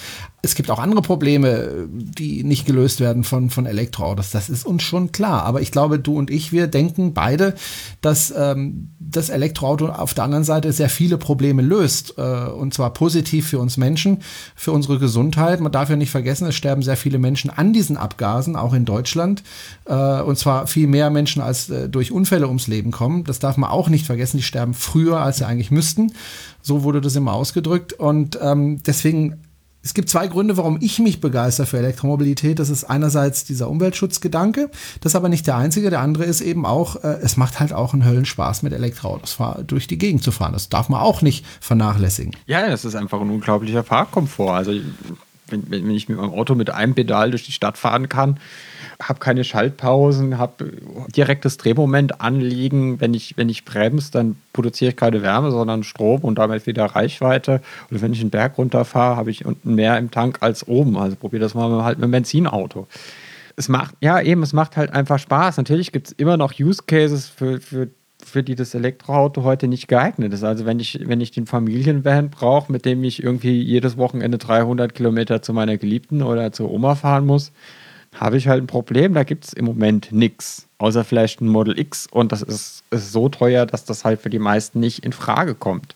[0.47, 4.31] Es gibt auch andere Probleme, die nicht gelöst werden von, von Elektroautos.
[4.31, 5.43] Das ist uns schon klar.
[5.43, 7.55] Aber ich glaube, du und ich, wir denken beide,
[8.01, 12.15] dass ähm, das Elektroauto auf der anderen Seite sehr viele Probleme löst.
[12.17, 14.19] Äh, und zwar positiv für uns Menschen,
[14.55, 15.61] für unsere Gesundheit.
[15.61, 18.85] Man darf ja nicht vergessen, es sterben sehr viele Menschen an diesen Abgasen, auch in
[18.85, 19.43] Deutschland.
[19.85, 23.25] Äh, und zwar viel mehr Menschen als äh, durch Unfälle ums Leben kommen.
[23.25, 24.37] Das darf man auch nicht vergessen.
[24.37, 26.13] Die sterben früher, als sie eigentlich müssten.
[26.63, 27.95] So wurde das immer ausgedrückt.
[27.95, 29.41] Und ähm, deswegen
[29.87, 32.59] es gibt zwei Gründe, warum ich mich begeister für Elektromobilität.
[32.59, 34.69] Das ist einerseits dieser Umweltschutzgedanke,
[35.01, 35.91] das ist aber nicht der einzige.
[35.91, 39.87] Der andere ist eben auch, äh, es macht halt auch einen Höllenspaß mit Elektroautos durch
[39.87, 40.55] die Gegend zu fahren.
[40.55, 42.35] Das darf man auch nicht vernachlässigen.
[42.47, 44.57] Ja, das ist einfach ein unglaublicher Fahrkomfort.
[44.57, 44.73] Also
[45.47, 48.41] wenn, wenn ich mit meinem Auto mit einem Pedal durch die Stadt fahren kann,
[49.03, 50.73] habe keine Schaltpausen, habe
[51.15, 53.01] direktes Drehmoment anliegen.
[53.01, 56.85] Wenn ich, wenn ich bremse, dann produziere ich keine Wärme, sondern Strom und damit wieder
[56.85, 57.61] Reichweite.
[57.91, 60.97] Und wenn ich einen Berg runterfahre, habe ich unten mehr im Tank als oben.
[60.97, 62.87] Also probiere das mal halt mit einem Benzinauto.
[63.57, 65.57] Es macht, ja eben, es macht halt einfach Spaß.
[65.57, 67.89] Natürlich gibt es immer noch Use Cases für, für
[68.25, 70.43] für die das Elektroauto heute nicht geeignet ist.
[70.43, 74.95] Also wenn ich, wenn ich den Familienvan brauche, mit dem ich irgendwie jedes Wochenende 300
[74.95, 77.53] Kilometer zu meiner Geliebten oder zur Oma fahren muss,
[78.21, 79.15] habe ich halt ein Problem.
[79.15, 83.13] Da gibt es im Moment nichts, außer vielleicht ein Model X und das ist, ist
[83.13, 85.95] so teuer, dass das halt für die meisten nicht in Frage kommt.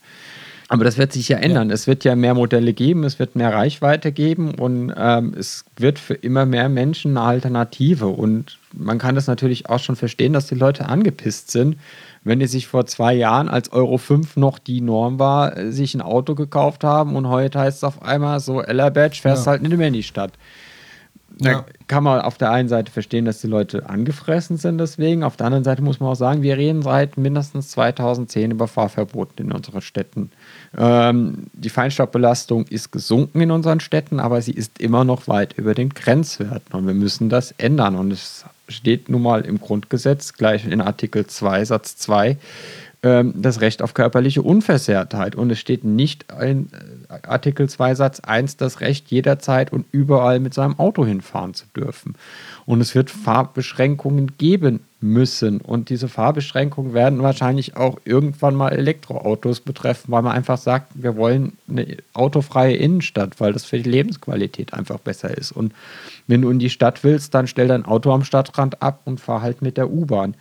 [0.70, 1.68] Aber das wird sich ja ändern.
[1.68, 1.74] Ja.
[1.74, 5.98] Es wird ja mehr Modelle geben, es wird mehr Reichweite geben und ähm, es wird
[5.98, 8.06] für immer mehr Menschen eine Alternative.
[8.06, 11.76] Und man kann das natürlich auch schon verstehen, dass die Leute angepisst sind,
[12.22, 15.94] wenn die sich vor zwei Jahren, als Euro 5 noch die Norm war, äh, sich
[15.96, 19.52] ein Auto gekauft haben und heute heißt es auf einmal so, Ella Badge, fährst ja.
[19.52, 20.34] halt nicht mehr in die Stadt.
[21.38, 25.22] Da kann man auf der einen Seite verstehen, dass die Leute angefressen sind deswegen.
[25.22, 29.46] Auf der anderen Seite muss man auch sagen, wir reden seit mindestens 2010 über Fahrverboten
[29.46, 30.30] in unseren Städten.
[30.76, 35.74] Ähm, die Feinstaubbelastung ist gesunken in unseren Städten, aber sie ist immer noch weit über
[35.74, 37.96] den Grenzwerten und wir müssen das ändern.
[37.96, 42.36] Und es steht nun mal im Grundgesetz, gleich in Artikel 2 Satz 2,
[43.02, 45.34] ähm, das Recht auf körperliche Unversehrtheit.
[45.34, 46.68] Und es steht nicht in
[47.08, 51.64] äh, Artikel 2 Satz 1 das Recht, jederzeit und überall mit seinem Auto hinfahren zu
[51.74, 52.14] dürfen.
[52.66, 55.62] Und es wird Fahrbeschränkungen geben müssen.
[55.62, 61.16] Und diese Fahrbeschränkungen werden wahrscheinlich auch irgendwann mal Elektroautos betreffen, weil man einfach sagt, wir
[61.16, 65.52] wollen eine autofreie Innenstadt, weil das für die Lebensqualität einfach besser ist.
[65.52, 65.72] Und
[66.26, 69.40] wenn du in die Stadt willst, dann stell dein Auto am Stadtrand ab und fahr
[69.40, 70.34] halt mit der U-Bahn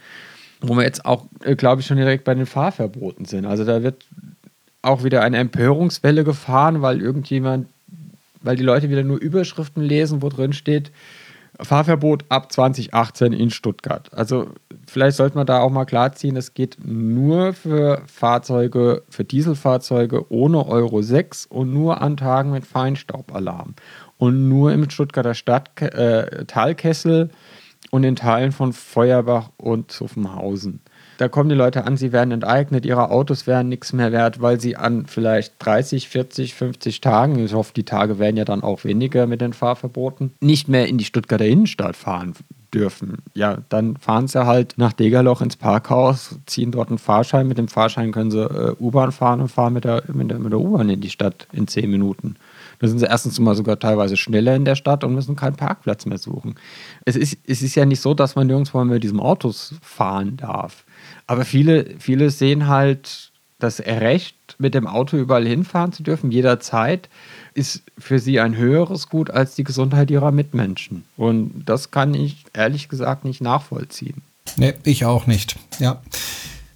[0.61, 3.45] wo wir jetzt auch, äh, glaube ich, schon direkt bei den Fahrverboten sind.
[3.45, 4.05] Also da wird
[4.81, 7.67] auch wieder eine Empörungswelle gefahren, weil irgendjemand,
[8.41, 10.91] weil die Leute wieder nur Überschriften lesen, wo drin steht,
[11.61, 14.09] Fahrverbot ab 2018 in Stuttgart.
[14.13, 14.51] Also
[14.87, 20.65] vielleicht sollte man da auch mal klarziehen, es geht nur für Fahrzeuge, für Dieselfahrzeuge ohne
[20.65, 23.73] Euro 6 und nur an Tagen mit Feinstaubalarm.
[24.17, 27.29] Und nur im Stuttgarter Stadt, äh, Talkessel
[27.89, 30.81] und in Teilen von Feuerbach und Zuffenhausen.
[31.17, 34.61] Da kommen die Leute an, sie werden enteignet, ihre Autos werden nichts mehr wert, weil
[34.61, 38.85] sie an vielleicht 30, 40, 50 Tagen, ich hoffe, die Tage werden ja dann auch
[38.85, 42.35] weniger mit den Fahrverboten, nicht mehr in die Stuttgarter Innenstadt fahren
[42.73, 43.17] dürfen.
[43.33, 47.47] Ja, dann fahren sie halt nach Degerloch ins Parkhaus, ziehen dort einen Fahrschein.
[47.47, 50.51] Mit dem Fahrschein können sie äh, U-Bahn fahren und fahren mit der, mit der, mit
[50.51, 52.35] der U-Bahn in die Stadt in 10 Minuten.
[52.79, 56.05] Da sind sie erstens mal sogar teilweise schneller in der Stadt und müssen keinen Parkplatz
[56.05, 56.55] mehr suchen.
[57.05, 60.85] Es ist, es ist ja nicht so, dass man nirgendwo mit diesem Autos fahren darf.
[61.27, 67.09] Aber viele, viele sehen halt das Recht, mit dem Auto überall hinfahren zu dürfen, jederzeit,
[67.53, 71.03] ist für sie ein höheres Gut als die Gesundheit ihrer Mitmenschen.
[71.17, 74.21] Und das kann ich ehrlich gesagt nicht nachvollziehen.
[74.55, 75.57] Nee, ich auch nicht.
[75.79, 76.01] Ja.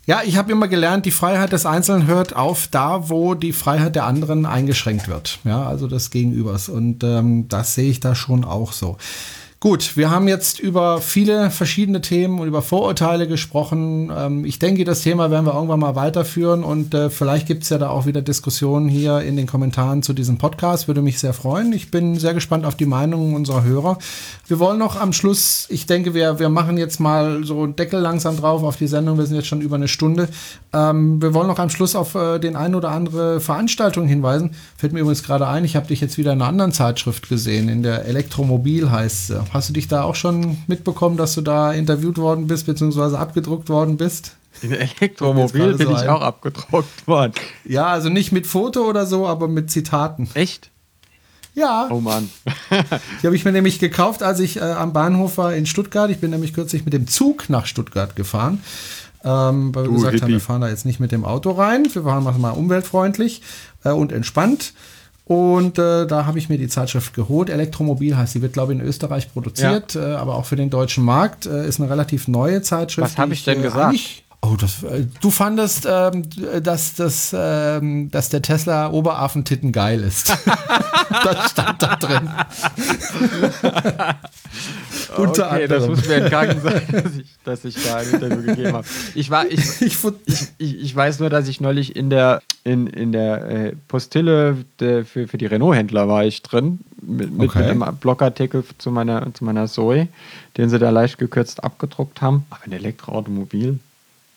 [0.06, 3.96] Ja, ich habe immer gelernt, die Freiheit des Einzelnen hört auf da, wo die Freiheit
[3.96, 5.40] der anderen eingeschränkt wird.
[5.46, 6.68] Ja, also des Gegenübers.
[6.68, 8.98] Und ähm, das sehe ich da schon auch so.
[9.64, 14.12] Gut, wir haben jetzt über viele verschiedene Themen und über Vorurteile gesprochen.
[14.14, 17.70] Ähm, ich denke, das Thema werden wir irgendwann mal weiterführen und äh, vielleicht gibt es
[17.70, 20.90] ja da auch wieder Diskussionen hier in den Kommentaren zu diesem Podcast.
[20.90, 21.72] Würde mich sehr freuen.
[21.72, 24.00] Ich bin sehr gespannt auf die Meinungen unserer Hörer.
[24.48, 28.02] Wir wollen noch am Schluss, ich denke, wir, wir machen jetzt mal so einen Deckel
[28.02, 29.18] langsam drauf auf die Sendung.
[29.18, 30.28] Wir sind jetzt schon über eine Stunde.
[30.74, 34.56] Ähm, wir wollen noch am Schluss auf äh, den ein oder andere Veranstaltung hinweisen.
[34.76, 37.70] Fällt mir übrigens gerade ein, ich habe dich jetzt wieder in einer anderen Zeitschrift gesehen,
[37.70, 39.53] in der Elektromobil heißt sie.
[39.54, 43.70] Hast du dich da auch schon mitbekommen, dass du da interviewt worden bist, beziehungsweise abgedruckt
[43.70, 44.36] worden bist?
[44.62, 47.34] In Elektromobil bin so ich auch abgedruckt worden.
[47.64, 50.28] Ja, also nicht mit Foto oder so, aber mit Zitaten.
[50.34, 50.72] Echt?
[51.54, 51.88] Ja.
[51.92, 52.30] Oh Mann.
[53.22, 56.10] die habe ich mir nämlich gekauft, als ich äh, am Bahnhof war in Stuttgart.
[56.10, 58.64] Ich bin nämlich kürzlich mit dem Zug nach Stuttgart gefahren.
[59.24, 60.24] Ähm, weil wir du, gesagt Hippie.
[60.24, 61.86] haben, wir fahren da jetzt nicht mit dem Auto rein.
[61.92, 63.42] Wir fahren mal umweltfreundlich
[63.84, 64.74] äh, und entspannt.
[65.26, 67.50] Und äh, da habe ich mir die Zeitschrift geholt.
[67.50, 70.14] Elektromobil heißt, sie wird, glaube ich, in Österreich produziert, ja.
[70.14, 71.46] äh, aber auch für den deutschen Markt.
[71.46, 73.12] Äh, ist eine relativ neue Zeitschrift.
[73.12, 74.23] Was habe ich denn äh, gesagt?
[74.46, 76.24] Oh, das, äh, du fandest, ähm,
[76.62, 80.30] dass, dass, ähm, dass der Tesla Oberaffentitten geil ist.
[81.24, 82.30] das stand da drin.
[85.16, 85.70] Unter okay, anderem.
[85.70, 88.86] das muss mir entgangen sein, dass ich, dass ich da ein Interview gegeben habe.
[89.16, 89.98] Ich, war, ich, ich,
[90.58, 95.06] ich, ich, weiß nur, dass ich neulich in der, in, in der äh, Postille der,
[95.06, 97.60] für, für die Renault-Händler war ich drin, mit, mit, okay.
[97.60, 100.10] mit einem Blogartikel zu meiner, zu meiner Zoe,
[100.58, 102.46] den sie da leicht gekürzt abgedruckt haben.
[102.50, 103.80] Aber ein Elektroautomobil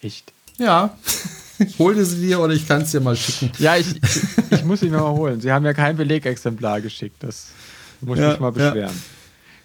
[0.06, 0.32] Echt?
[0.58, 0.96] Ja.
[1.58, 3.50] Ich hole sie dir oder ich kann es dir mal schicken.
[3.58, 5.40] Ja, ich, ich, ich muss sie mir mal holen.
[5.40, 7.16] Sie haben ja kein Belegexemplar geschickt.
[7.20, 7.46] Das
[8.02, 8.92] muss ja, ich mal beschweren.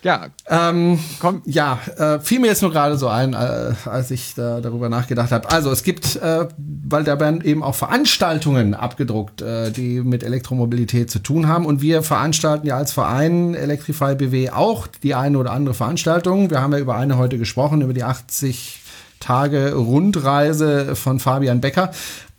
[0.01, 1.41] Ja, ja ähm, komm.
[1.43, 5.33] Ja, äh, fiel mir jetzt nur gerade so ein, äh, als ich da darüber nachgedacht
[5.33, 5.51] habe.
[5.51, 11.11] Also es gibt, äh, weil da werden eben auch Veranstaltungen abgedruckt, äh, die mit Elektromobilität
[11.11, 11.65] zu tun haben.
[11.65, 16.51] Und wir veranstalten ja als Verein Electrify BW auch die eine oder andere Veranstaltung.
[16.51, 18.77] Wir haben ja über eine heute gesprochen, über die 80
[19.21, 21.91] Tage Rundreise von Fabian Becker.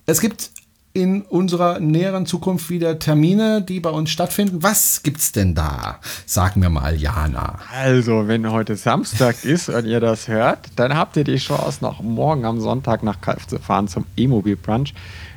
[0.05, 0.51] Es gibt
[0.93, 4.61] in unserer näheren Zukunft wieder Termine, die bei uns stattfinden.
[4.61, 5.99] Was gibt's denn da?
[6.27, 7.57] Sag mir mal, Jana.
[7.71, 12.01] Also, wenn heute Samstag ist und ihr das hört, dann habt ihr die Chance, noch
[12.03, 14.93] morgen am Sonntag nach Kalf zu fahren zum E-Mobil Brunch.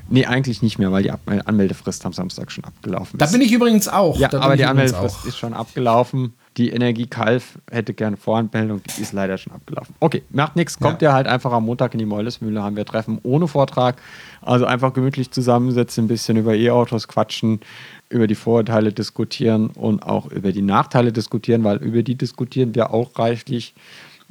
[0.08, 3.26] Nee, eigentlich nicht mehr, weil die Anmeldefrist am Samstag schon abgelaufen ist.
[3.26, 4.18] Da bin ich übrigens auch.
[4.18, 6.34] Ja, aber die Anmeldefrist ist schon abgelaufen.
[6.56, 9.94] Die Energie Kalf hätte gerne Voranmeldung, die ist leider schon abgelaufen.
[10.00, 11.10] Okay, macht nichts, kommt ja.
[11.10, 13.96] ihr halt einfach am Montag in die Mollesmühle, haben wir Treffen ohne Vortrag.
[14.40, 17.60] Also einfach gemütlich zusammensitzen, ein bisschen über E-Autos quatschen,
[18.08, 22.92] über die Vorurteile diskutieren und auch über die Nachteile diskutieren, weil über die diskutieren wir
[22.92, 23.74] auch reichlich,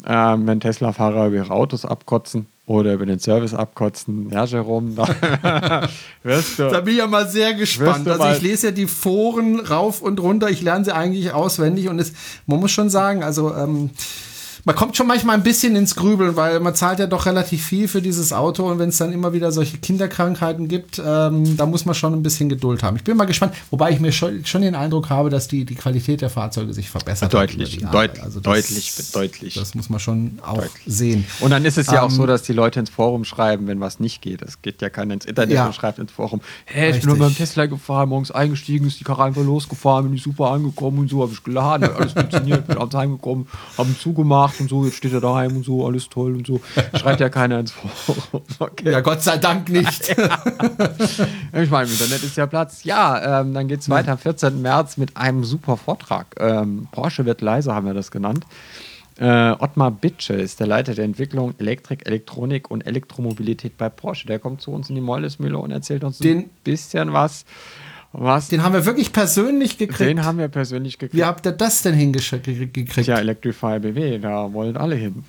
[0.05, 4.29] äh, wenn Tesla-Fahrer über ihre Autos abkotzen oder über den Service abkotzen.
[4.31, 5.87] Ja, Jerome, da,
[6.23, 8.07] wirst du, da bin ich ja mal sehr gespannt.
[8.07, 10.49] Also ich lese ja die Foren rauf und runter.
[10.49, 12.13] Ich lerne sie eigentlich auswendig und es,
[12.47, 13.91] man muss schon sagen, also ähm,
[14.65, 17.87] man kommt schon manchmal ein bisschen ins Grübeln, weil man zahlt ja doch relativ viel
[17.87, 21.85] für dieses Auto und wenn es dann immer wieder solche Kinderkrankheiten gibt, ähm, da muss
[21.85, 22.97] man schon ein bisschen Geduld haben.
[22.97, 25.75] Ich bin mal gespannt, wobei ich mir schon, schon den Eindruck habe, dass die, die
[25.75, 27.93] Qualität der Fahrzeuge sich verbessert deutlich, hat.
[27.93, 29.53] Deutlich, also das, deutlich, deutlich.
[29.53, 30.83] Das muss man schon auch deutlich.
[30.87, 31.25] sehen.
[31.41, 33.79] Und dann ist es ja ähm, auch so, dass die Leute ins Forum schreiben, wenn
[33.79, 34.41] was nicht geht.
[34.41, 35.67] Es geht ja keiner ins Internet ja.
[35.67, 39.03] und schreibt ins Forum, hey, ich bin nur beim Tesla gefahren, morgens eingestiegen, ist die
[39.03, 42.77] Karre einfach losgefahren, bin ich super angekommen und so, habe ich geladen, alles funktioniert, bin
[42.77, 43.47] abends heimgekommen,
[43.77, 46.59] haben zugemacht und so, jetzt steht er da daheim und so, alles toll und so.
[46.95, 48.43] Schreibt ja keiner ins Forum.
[48.59, 48.91] Okay.
[48.91, 50.09] Ja, Gott sei Dank nicht.
[50.09, 52.83] ich meine, im Internet ist ja Platz.
[52.83, 54.61] Ja, ähm, dann geht es weiter am 14.
[54.61, 56.27] März mit einem super Vortrag.
[56.39, 58.45] Ähm, Porsche wird leiser, haben wir das genannt.
[59.17, 64.27] Äh, Ottmar Bitsche ist der Leiter der Entwicklung Elektrik, Elektronik und Elektromobilität bei Porsche.
[64.27, 67.45] Der kommt zu uns in die Mollesmühle und erzählt uns Den ein bisschen was.
[68.17, 68.47] Was?
[68.47, 70.09] Den haben wir wirklich persönlich gekriegt.
[70.09, 71.15] Den haben wir persönlich gekriegt.
[71.15, 73.07] Wie habt ihr das denn hingekriegt?
[73.07, 75.25] Ja, Electrify BW, da wollen alle hin.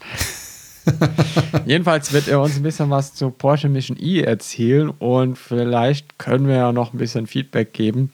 [1.66, 6.46] Jedenfalls wird er uns ein bisschen was zu Porsche Mission E erzählen und vielleicht können
[6.46, 8.12] wir ja noch ein bisschen Feedback geben,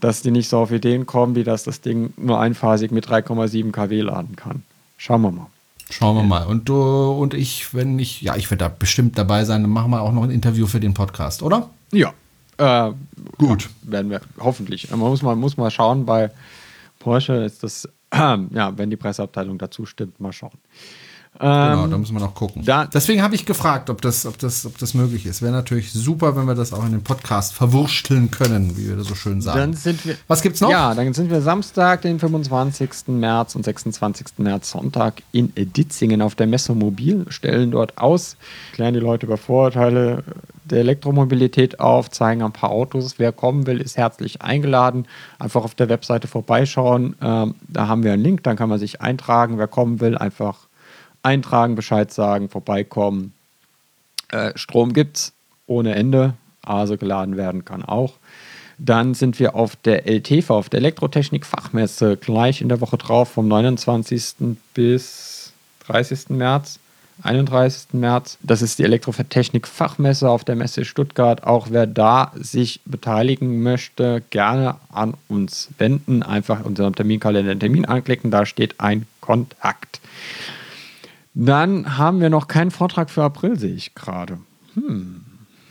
[0.00, 3.70] dass die nicht so auf Ideen kommen, wie dass das Ding nur einphasig mit 3,7
[3.70, 4.64] kW laden kann.
[4.96, 5.46] Schauen wir mal.
[5.90, 6.44] Schauen wir mal.
[6.44, 9.92] Und du und ich, wenn ich, ja, ich werde da bestimmt dabei sein, dann machen
[9.92, 11.70] wir auch noch ein Interview für den Podcast, oder?
[11.92, 12.12] Ja,
[12.58, 12.92] äh,
[13.38, 13.62] Gut.
[13.62, 14.90] Ja, werden wir hoffentlich.
[14.90, 16.30] Man muss mal, muss mal schauen, bei
[16.98, 18.18] Porsche ist das, äh,
[18.50, 20.58] ja, wenn die Presseabteilung dazu stimmt, mal schauen.
[21.38, 22.64] Genau, ähm, da müssen wir noch gucken.
[22.64, 25.40] Da, Deswegen habe ich gefragt, ob das, ob, das, ob das möglich ist.
[25.40, 29.06] Wäre natürlich super, wenn wir das auch in den Podcast verwursteln können, wie wir das
[29.06, 29.58] so schön sagen.
[29.58, 30.70] Dann sind wir, Was gibt's noch?
[30.70, 33.08] Ja, dann sind wir Samstag, den 25.
[33.08, 34.38] März und 26.
[34.38, 38.36] März Sonntag in Ditzingen auf der Messe Mobil, stellen dort aus,
[38.72, 40.24] klären die Leute über Vorurteile
[40.64, 43.18] der Elektromobilität auf, zeigen ein paar Autos.
[43.18, 45.06] Wer kommen will, ist herzlich eingeladen.
[45.38, 47.16] Einfach auf der Webseite vorbeischauen.
[47.22, 49.58] Ähm, da haben wir einen Link, dann kann man sich eintragen.
[49.58, 50.67] Wer kommen will, einfach
[51.28, 53.32] eintragen, Bescheid sagen, vorbeikommen.
[54.30, 55.32] Äh, Strom es
[55.66, 58.14] ohne Ende, also geladen werden kann auch.
[58.78, 63.48] Dann sind wir auf der LTV, auf der Elektrotechnik-Fachmesse, gleich in der Woche drauf, vom
[63.48, 64.56] 29.
[64.72, 65.52] bis
[65.86, 66.30] 30.
[66.30, 66.78] März.
[67.22, 67.94] 31.
[67.94, 68.38] März.
[68.42, 71.42] Das ist die Elektrotechnik-Fachmesse auf der Messe Stuttgart.
[71.44, 76.22] Auch wer da sich beteiligen möchte, gerne an uns wenden.
[76.22, 80.00] Einfach unseren Terminkalender den Termin anklicken, da steht ein Kontakt.
[81.40, 84.38] Dann haben wir noch keinen Vortrag für April, sehe ich gerade.
[84.74, 85.24] Hm.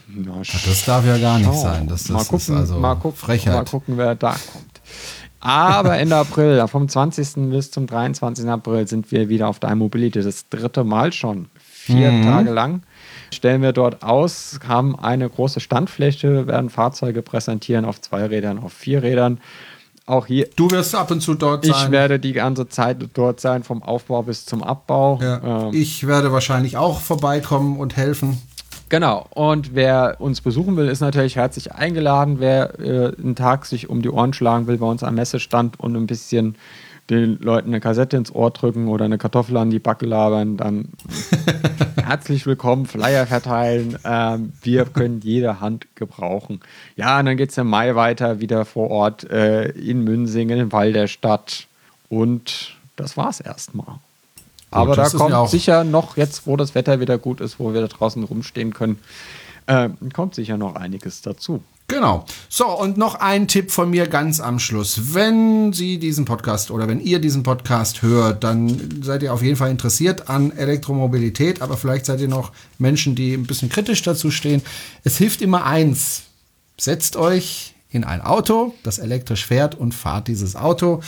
[0.07, 1.89] Na, das darf ja gar nicht sein.
[1.89, 3.53] Das, das mal, gucken, also mal, gucken, Frechheit.
[3.53, 4.81] mal gucken, wer da kommt.
[5.41, 7.49] Aber Ende April, vom 20.
[7.51, 8.47] bis zum 23.
[8.47, 10.21] April, sind wir wieder auf der Mobility.
[10.21, 11.49] Das dritte Mal schon.
[11.59, 12.23] Vier mhm.
[12.23, 12.83] Tage lang
[13.33, 18.71] stellen wir dort aus, haben eine große Standfläche, werden Fahrzeuge präsentieren auf zwei Rädern, auf
[18.71, 19.41] vier Rädern
[20.07, 20.47] auch hier.
[20.55, 21.75] Du wirst ab und zu dort sein.
[21.75, 25.19] Ich werde die ganze Zeit dort sein, vom Aufbau bis zum Abbau.
[25.21, 25.67] Ja.
[25.67, 28.41] Ähm, ich werde wahrscheinlich auch vorbeikommen und helfen.
[28.89, 29.25] Genau.
[29.31, 32.39] Und wer uns besuchen will, ist natürlich herzlich eingeladen.
[32.39, 35.95] Wer äh, einen Tag sich um die Ohren schlagen will bei uns am Messestand und
[35.95, 36.55] ein bisschen
[37.09, 40.89] den Leuten eine Kassette ins Ohr drücken oder eine Kartoffel an die Backe labern, dann
[42.03, 43.97] herzlich willkommen, Flyer verteilen.
[44.03, 46.59] Ähm, wir können jede Hand gebrauchen.
[46.95, 50.71] Ja, und dann geht es im Mai weiter, wieder vor Ort äh, in Münsingen, im
[50.71, 51.67] Wall der Stadt.
[52.09, 53.99] Und das war's erstmal.
[54.69, 57.87] Aber da kommt sicher noch, jetzt wo das Wetter wieder gut ist, wo wir da
[57.87, 58.99] draußen rumstehen können,
[59.67, 61.63] äh, kommt sicher noch einiges dazu.
[61.89, 62.25] Genau.
[62.49, 65.13] So, und noch ein Tipp von mir ganz am Schluss.
[65.13, 69.55] Wenn Sie diesen Podcast oder wenn ihr diesen Podcast hört, dann seid ihr auf jeden
[69.55, 74.31] Fall interessiert an Elektromobilität, aber vielleicht seid ihr noch Menschen, die ein bisschen kritisch dazu
[74.31, 74.61] stehen.
[75.05, 76.23] Es hilft immer eins.
[76.77, 81.01] Setzt euch in ein Auto, das elektrisch fährt und fahrt dieses Auto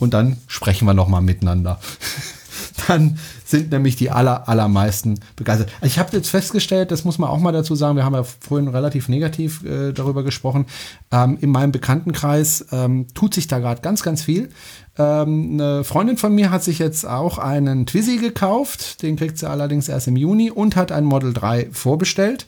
[0.00, 1.78] und dann sprechen wir noch mal miteinander.
[2.86, 5.70] dann sind nämlich die aller, allermeisten begeistert.
[5.80, 8.24] Also ich habe jetzt festgestellt, das muss man auch mal dazu sagen, wir haben ja
[8.24, 10.66] vorhin relativ negativ äh, darüber gesprochen,
[11.12, 14.50] ähm, in meinem Bekanntenkreis ähm, tut sich da gerade ganz, ganz viel.
[14.96, 19.48] Ähm, eine Freundin von mir hat sich jetzt auch einen Twizy gekauft, den kriegt sie
[19.48, 22.46] allerdings erst im Juni und hat ein Model 3 vorbestellt.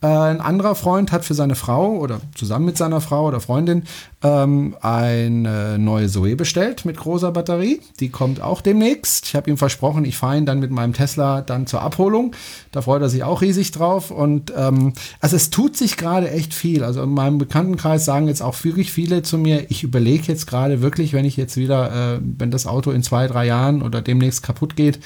[0.00, 3.82] Äh, ein anderer Freund hat für seine Frau oder zusammen mit seiner Frau oder Freundin
[4.22, 7.80] ähm, eine neue Zoe bestellt mit großer Batterie.
[7.98, 9.26] Die kommt auch demnächst.
[9.26, 12.32] Ich habe ihm versprochen, ich fahre ihn dann mit meinem Tesla dann zur Abholung.
[12.70, 14.10] Da freut er sich auch riesig drauf.
[14.10, 16.84] Und ähm, also es tut sich gerade echt viel.
[16.84, 20.80] Also in meinem Bekanntenkreis sagen jetzt auch wirklich viele zu mir, ich überlege jetzt gerade
[20.80, 24.42] wirklich, wenn ich jetzt wieder, äh, wenn das Auto in zwei, drei Jahren oder demnächst
[24.42, 25.00] kaputt geht,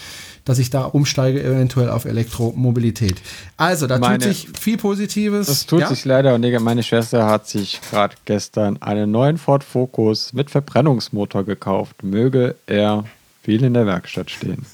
[0.44, 3.22] dass ich da umsteige eventuell auf Elektromobilität.
[3.56, 5.46] Also, da meine, tut sich viel Positives.
[5.46, 5.88] Das tut ja?
[5.88, 6.34] sich leider.
[6.34, 12.02] Und meine Schwester hat sich gerade gestern einen neuen Ford Focus mit Verbrennungsmotor gekauft.
[12.02, 13.04] Möge er
[13.42, 14.66] viel in der Werkstatt stehen.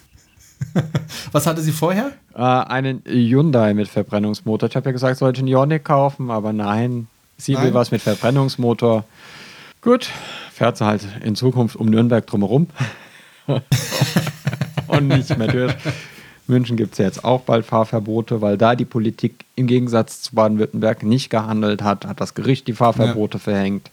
[1.33, 2.13] Was hatte sie vorher?
[2.35, 4.69] Äh, einen Hyundai mit Verbrennungsmotor.
[4.69, 7.65] Ich habe ja gesagt, ich sollte einen Ioniq kaufen, aber nein, sie nein.
[7.65, 9.05] will was mit Verbrennungsmotor.
[9.81, 10.09] Gut,
[10.53, 12.69] fährt sie halt in Zukunft um Nürnberg drumherum.
[14.89, 15.75] und nicht mehr durch.
[16.49, 20.35] München gibt es ja jetzt auch bald Fahrverbote, weil da die Politik im Gegensatz zu
[20.35, 23.43] Baden-Württemberg nicht gehandelt hat, hat das Gericht die Fahrverbote ja.
[23.43, 23.91] verhängt.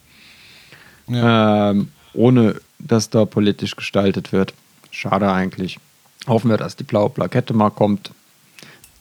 [1.07, 1.71] Ja.
[1.71, 4.53] Ähm, ohne dass da politisch gestaltet wird.
[4.89, 5.79] Schade eigentlich.
[6.27, 8.11] Hoffen wir, dass die blaue Plakette mal kommt,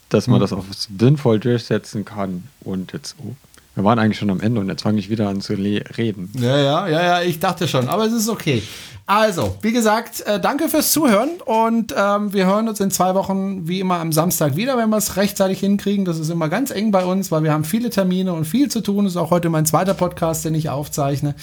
[0.08, 0.42] dass man mhm.
[0.42, 0.64] das auch
[0.98, 2.44] sinnvoll durchsetzen kann.
[2.60, 3.34] Und jetzt, oh,
[3.74, 6.30] wir waren eigentlich schon am Ende und jetzt fange ich wieder an zu reden.
[6.38, 8.62] Ja, ja, ja, ja, ich dachte schon, aber es ist okay.
[9.06, 13.68] Also, wie gesagt, äh, danke fürs Zuhören und ähm, wir hören uns in zwei Wochen
[13.68, 16.06] wie immer am Samstag wieder, wenn wir es rechtzeitig hinkriegen.
[16.06, 18.80] Das ist immer ganz eng bei uns, weil wir haben viele Termine und viel zu
[18.80, 19.04] tun.
[19.04, 21.34] Das ist auch heute mein zweiter Podcast, den ich aufzeichne.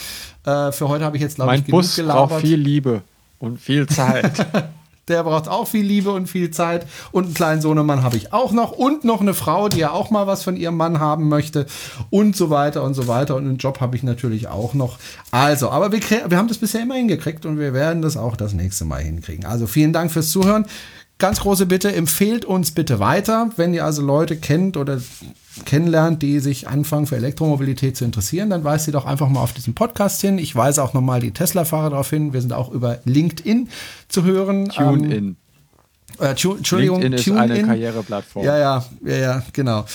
[0.43, 2.29] Äh, für heute habe ich jetzt, glaube ich, genug Bus gelabert.
[2.29, 3.03] braucht viel Liebe
[3.37, 4.47] und viel Zeit.
[5.07, 6.85] Der braucht auch viel Liebe und viel Zeit.
[7.11, 8.71] Und einen kleinen Sohnemann habe ich auch noch.
[8.71, 11.65] Und noch eine Frau, die ja auch mal was von ihrem Mann haben möchte.
[12.09, 13.35] Und so weiter und so weiter.
[13.35, 14.99] Und einen Job habe ich natürlich auch noch.
[15.31, 18.53] Also, aber wir, wir haben das bisher immer hingekriegt und wir werden das auch das
[18.53, 19.45] nächste Mal hinkriegen.
[19.45, 20.65] Also vielen Dank fürs Zuhören.
[21.21, 24.99] Ganz große Bitte, empfehlt uns bitte weiter, wenn ihr also Leute kennt oder
[25.65, 29.53] kennenlernt, die sich anfangen für Elektromobilität zu interessieren, dann weist sie doch einfach mal auf
[29.53, 30.39] diesen Podcast hin.
[30.39, 32.33] Ich weise auch nochmal die Tesla-Fahrer darauf hin.
[32.33, 33.69] Wir sind auch über LinkedIn
[34.07, 34.69] zu hören.
[34.69, 35.11] TuneIn.
[35.11, 35.35] Ähm,
[36.17, 38.43] äh, tu, Entschuldigung, LinkedIn ist eine Karriereplattform.
[38.43, 39.85] Ja, ja, ja, ja, genau.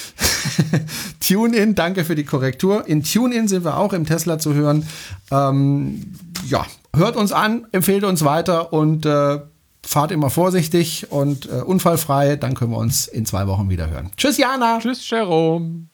[1.26, 2.86] TuneIn, danke für die Korrektur.
[2.86, 4.86] In TuneIn sind wir auch im Tesla zu hören.
[5.32, 6.02] Ähm,
[6.46, 6.64] ja,
[6.94, 9.40] hört uns an, empfehlt uns weiter und äh,
[9.86, 12.36] fahrt immer vorsichtig und äh, unfallfrei.
[12.36, 14.10] Dann können wir uns in zwei Wochen wieder hören.
[14.16, 14.78] Tschüss, Jana.
[14.78, 15.86] Tschüss, Jerome.